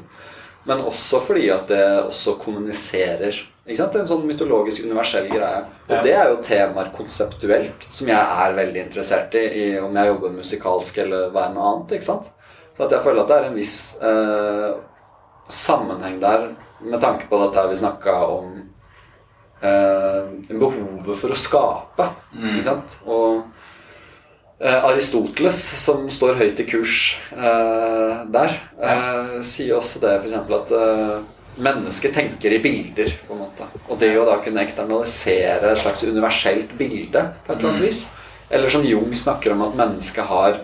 Men 0.64 0.80
også 0.88 1.20
fordi 1.20 1.50
at 1.52 1.68
det 1.68 1.82
også 2.08 2.38
kommuniserer. 2.40 3.36
Ikke 3.68 3.76
sant? 3.76 3.94
En 4.00 4.08
sånn 4.08 4.24
mytologisk, 4.24 4.84
universell 4.88 5.28
greie. 5.28 5.66
Og 5.88 6.02
det 6.04 6.14
er 6.16 6.30
jo 6.30 6.40
temaer 6.44 6.88
konseptuelt 6.96 7.84
som 7.92 8.08
jeg 8.08 8.16
er 8.16 8.56
veldig 8.56 8.80
interessert 8.86 9.36
i, 9.36 9.44
i 9.60 9.78
om 9.84 9.94
jeg 10.00 10.14
jobber 10.14 10.30
musikalsk 10.38 10.98
eller 11.04 11.28
hva 11.34 11.46
enn 11.50 11.60
annet. 11.60 11.92
ikke 11.98 12.08
sant? 12.08 12.30
Så 12.76 12.84
at 12.86 12.96
jeg 12.96 13.04
føler 13.04 13.20
at 13.20 13.28
det 13.28 13.36
er 13.36 13.48
en 13.50 13.58
viss 13.60 13.76
eh, 14.00 14.74
sammenheng 15.48 16.20
der 16.22 16.50
med 16.80 17.00
tanke 17.02 17.26
på 17.28 17.38
dette 17.42 17.64
vi 17.70 17.76
snakka 17.80 18.14
om 18.26 18.50
eh, 19.62 20.28
behovet 20.48 21.16
for 21.18 21.34
å 21.34 21.38
skape. 21.38 22.06
Mm. 22.34 22.60
Og 23.06 23.42
eh, 24.60 24.84
Aristoteles, 24.84 25.58
som 25.82 26.06
står 26.12 26.38
høyt 26.38 26.60
i 26.62 26.68
kurs 26.68 27.16
eh, 27.34 28.22
der, 28.30 28.54
eh, 28.78 29.34
sier 29.42 29.80
også 29.80 30.04
det 30.04 30.14
f.eks. 30.20 30.38
at 30.60 30.72
eh, 30.78 31.18
mennesket 31.58 32.14
tenker 32.14 32.54
i 32.54 32.62
bilder. 32.62 33.10
på 33.26 33.34
en 33.34 33.42
måte 33.42 33.66
Og 33.88 33.98
det 33.98 34.12
å 34.18 34.26
da 34.28 34.38
kunne 34.44 34.62
eksternalisere 34.62 35.72
et 35.72 35.82
slags 35.82 36.04
universelt 36.06 36.76
bilde 36.78 37.24
på 37.46 37.52
et 37.52 37.58
eller 37.58 37.72
annet 37.72 37.80
Mm. 37.82 37.86
vis. 37.88 38.04
Eller 38.50 38.70
som 38.70 38.84
Jung 38.86 39.10
snakker 39.16 39.52
om 39.52 39.62
at 39.66 39.74
mennesket 39.76 40.24
har 40.24 40.60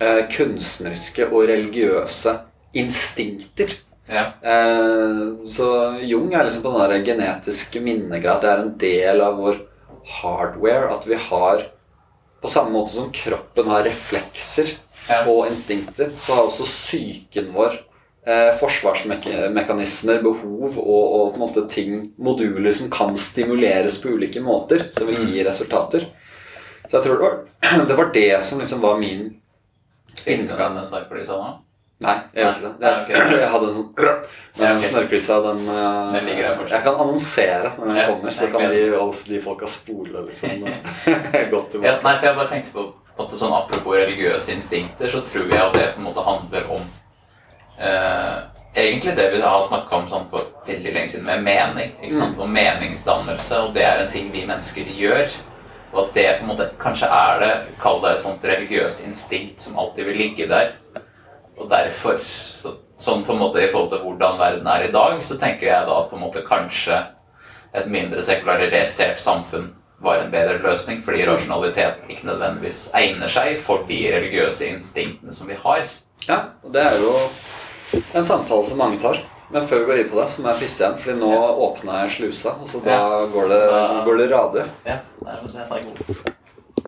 eh, 0.00 0.22
kunstneriske 0.32 1.28
og 1.28 1.44
religiøse 1.52 2.38
instinkter. 2.72 3.72
Ja. 4.10 4.24
Eh, 4.42 5.46
så 5.46 5.98
Jung 6.02 6.32
er 6.34 6.44
liksom 6.44 6.62
på 6.62 6.72
den 6.78 6.90
der 6.90 7.04
genetiske 7.06 7.80
minnegreia. 7.82 8.40
Det 8.42 8.50
er 8.50 8.62
en 8.64 8.72
del 8.78 9.20
av 9.22 9.36
vår 9.38 9.60
hardware. 10.20 10.90
At 10.94 11.06
vi 11.06 11.14
har 11.30 11.66
På 12.40 12.48
samme 12.48 12.72
måte 12.72 12.94
som 12.94 13.10
kroppen 13.12 13.66
har 13.68 13.82
reflekser 13.84 14.70
Ja. 15.08 15.24
og 15.28 15.46
instinkter, 15.50 16.10
så 16.16 16.32
har 16.32 16.46
også 16.46 16.64
psyken 16.64 17.50
vår 17.52 17.74
eh, 18.26 18.54
forsvarsmekanismer, 18.56 20.22
behov 20.22 20.78
og, 20.78 21.04
og 21.18 21.34
på 21.34 21.36
en 21.36 21.42
måte 21.42 21.64
ting, 21.68 22.12
moduler 22.16 22.72
som 22.72 22.88
kan 22.90 23.12
stimuleres 23.16 23.98
på 24.00 24.14
ulike 24.14 24.40
måter, 24.40 24.86
som 24.90 25.08
vil 25.08 25.28
gi 25.34 25.44
resultater. 25.44 26.06
Så 26.88 26.96
jeg 26.96 27.04
tror 27.04 27.16
det 27.18 27.26
var 27.26 27.84
det, 27.88 27.96
var 27.98 28.12
det 28.14 28.44
som 28.44 28.60
liksom 28.60 28.80
var 28.80 28.96
min 28.98 29.34
Fikk 30.20 30.48
du 30.48 30.56
den 30.56 30.80
snorkelysa 30.84 31.36
nå? 31.36 31.50
Nei, 32.00 32.14
jeg 32.32 32.44
gjør 32.44 32.54
ikke 32.54 32.68
det. 32.68 32.76
Jeg, 32.80 33.00
okay. 33.02 33.32
jeg 33.42 33.48
hadde 33.52 33.66
en 33.66 33.74
sånn 33.76 33.88
Men 34.56 34.62
Ja, 34.64 35.00
ok. 35.02 35.10
den, 35.46 35.58
eh, 35.74 36.12
Den 36.14 36.30
ligger 36.30 36.46
der 36.46 36.54
fortsatt. 36.56 36.76
Jeg 36.76 36.84
kan 36.86 37.02
annonsere 37.04 37.72
når 37.76 37.90
den 37.90 38.00
kommer, 38.08 38.36
så 38.38 38.48
kan 38.54 38.64
de, 38.72 38.78
også 38.96 39.34
de 39.34 39.40
folka 39.44 39.68
spole 39.68 40.22
liksom 40.28 40.64
godt 41.52 41.76
Ja, 41.86 41.98
nei, 42.00 42.14
for 42.14 42.30
jeg 42.30 42.38
bare 42.38 42.52
tenkte 42.54 42.72
på, 42.76 42.86
på 43.18 43.26
at 43.26 43.36
sånn 43.42 43.52
Apropos 43.58 43.98
religiøse 43.98 44.56
instinkter, 44.56 45.12
så 45.12 45.20
tror 45.28 45.52
jeg 45.52 45.60
at 45.60 45.76
det 45.76 45.90
på 45.92 46.00
en 46.00 46.08
måte 46.08 46.24
handler 46.24 46.72
om 46.78 46.88
eh, 47.84 48.40
Egentlig 48.80 49.16
det 49.18 49.28
vi 49.34 49.44
har 49.44 49.60
snakka 49.66 50.00
om 50.00 50.08
sånn 50.08 50.26
for 50.30 50.48
veldig 50.64 50.92
lenge 50.94 51.10
siden, 51.10 51.26
med 51.26 51.42
mening. 51.42 51.96
ikke 51.98 52.20
sant? 52.20 52.36
Og 52.38 52.48
meningsdannelse, 52.54 53.56
og 53.66 53.72
det 53.74 53.82
er 53.82 54.04
en 54.04 54.12
ting 54.12 54.28
vi 54.30 54.44
mennesker 54.46 54.92
gjør. 54.94 55.40
Og 55.90 56.04
at 56.04 56.12
det 56.14 56.26
på 56.38 56.44
en 56.46 56.52
måte 56.52 56.68
kanskje 56.78 57.08
er 57.10 57.40
det, 57.42 57.48
kall 57.82 57.98
det 58.04 58.12
et 58.14 58.22
sånt 58.22 58.46
religiøst 58.46 59.08
instinkt 59.08 59.66
som 59.66 59.74
alltid 59.82 60.06
vil 60.06 60.20
ligge 60.22 60.46
der. 60.46 60.70
Og 61.60 61.68
derfor, 61.70 62.16
så, 62.20 62.74
sånn 63.00 63.24
på 63.26 63.32
en 63.34 63.40
måte 63.42 63.60
i 63.62 63.68
forhold 63.68 63.90
til 63.92 64.02
hvordan 64.04 64.38
verden 64.40 64.66
er 64.72 64.86
i 64.88 64.92
dag, 64.94 65.20
så 65.24 65.36
tenker 65.40 65.66
jeg 65.68 65.86
da 65.88 65.98
at 66.02 66.10
på 66.10 66.16
en 66.16 66.24
måte 66.24 66.42
kanskje 66.46 66.98
et 67.74 67.86
mindre 67.86 68.22
sekularisert 68.24 69.20
samfunn 69.20 69.70
var 70.00 70.22
en 70.22 70.30
bedre 70.32 70.56
løsning, 70.64 71.02
fordi 71.04 71.26
rasjonalitet 71.28 72.06
ikke 72.08 72.24
nødvendigvis 72.30 72.86
egner 72.96 73.28
seg 73.28 73.58
for 73.60 73.84
de 73.88 73.98
religiøse 74.14 74.70
instinktene 74.72 75.32
som 75.36 75.50
vi 75.52 75.58
har. 75.60 75.84
Ja, 76.26 76.38
og 76.64 76.72
det 76.72 76.80
er 76.88 76.96
jo 77.02 77.12
en 78.16 78.24
samtale 78.24 78.64
som 78.66 78.80
mange 78.80 78.98
tar. 79.02 79.20
Men 79.50 79.64
før 79.66 79.80
vi 79.82 79.86
går 79.90 80.00
inn 80.04 80.10
på 80.12 80.18
det, 80.20 80.28
så 80.30 80.42
må 80.44 80.52
jeg 80.52 80.60
pisse 80.62 80.80
igjen, 80.84 80.98
Fordi 81.02 81.18
nå 81.20 81.30
åpna 81.66 82.02
jeg 82.04 82.12
slusa, 82.16 82.52
og 82.62 82.68
så 82.70 82.80
da 82.84 82.98
går 83.32 83.48
det, 83.50 83.60
Da- 83.70 84.04
går 84.06 84.16
det 84.22 84.28
radig. 84.30 84.64
Ja, 84.86 84.98
det 85.20 85.28
er, 85.28 85.40
det 85.52 85.60
er 85.60 85.84
god. 85.84 86.34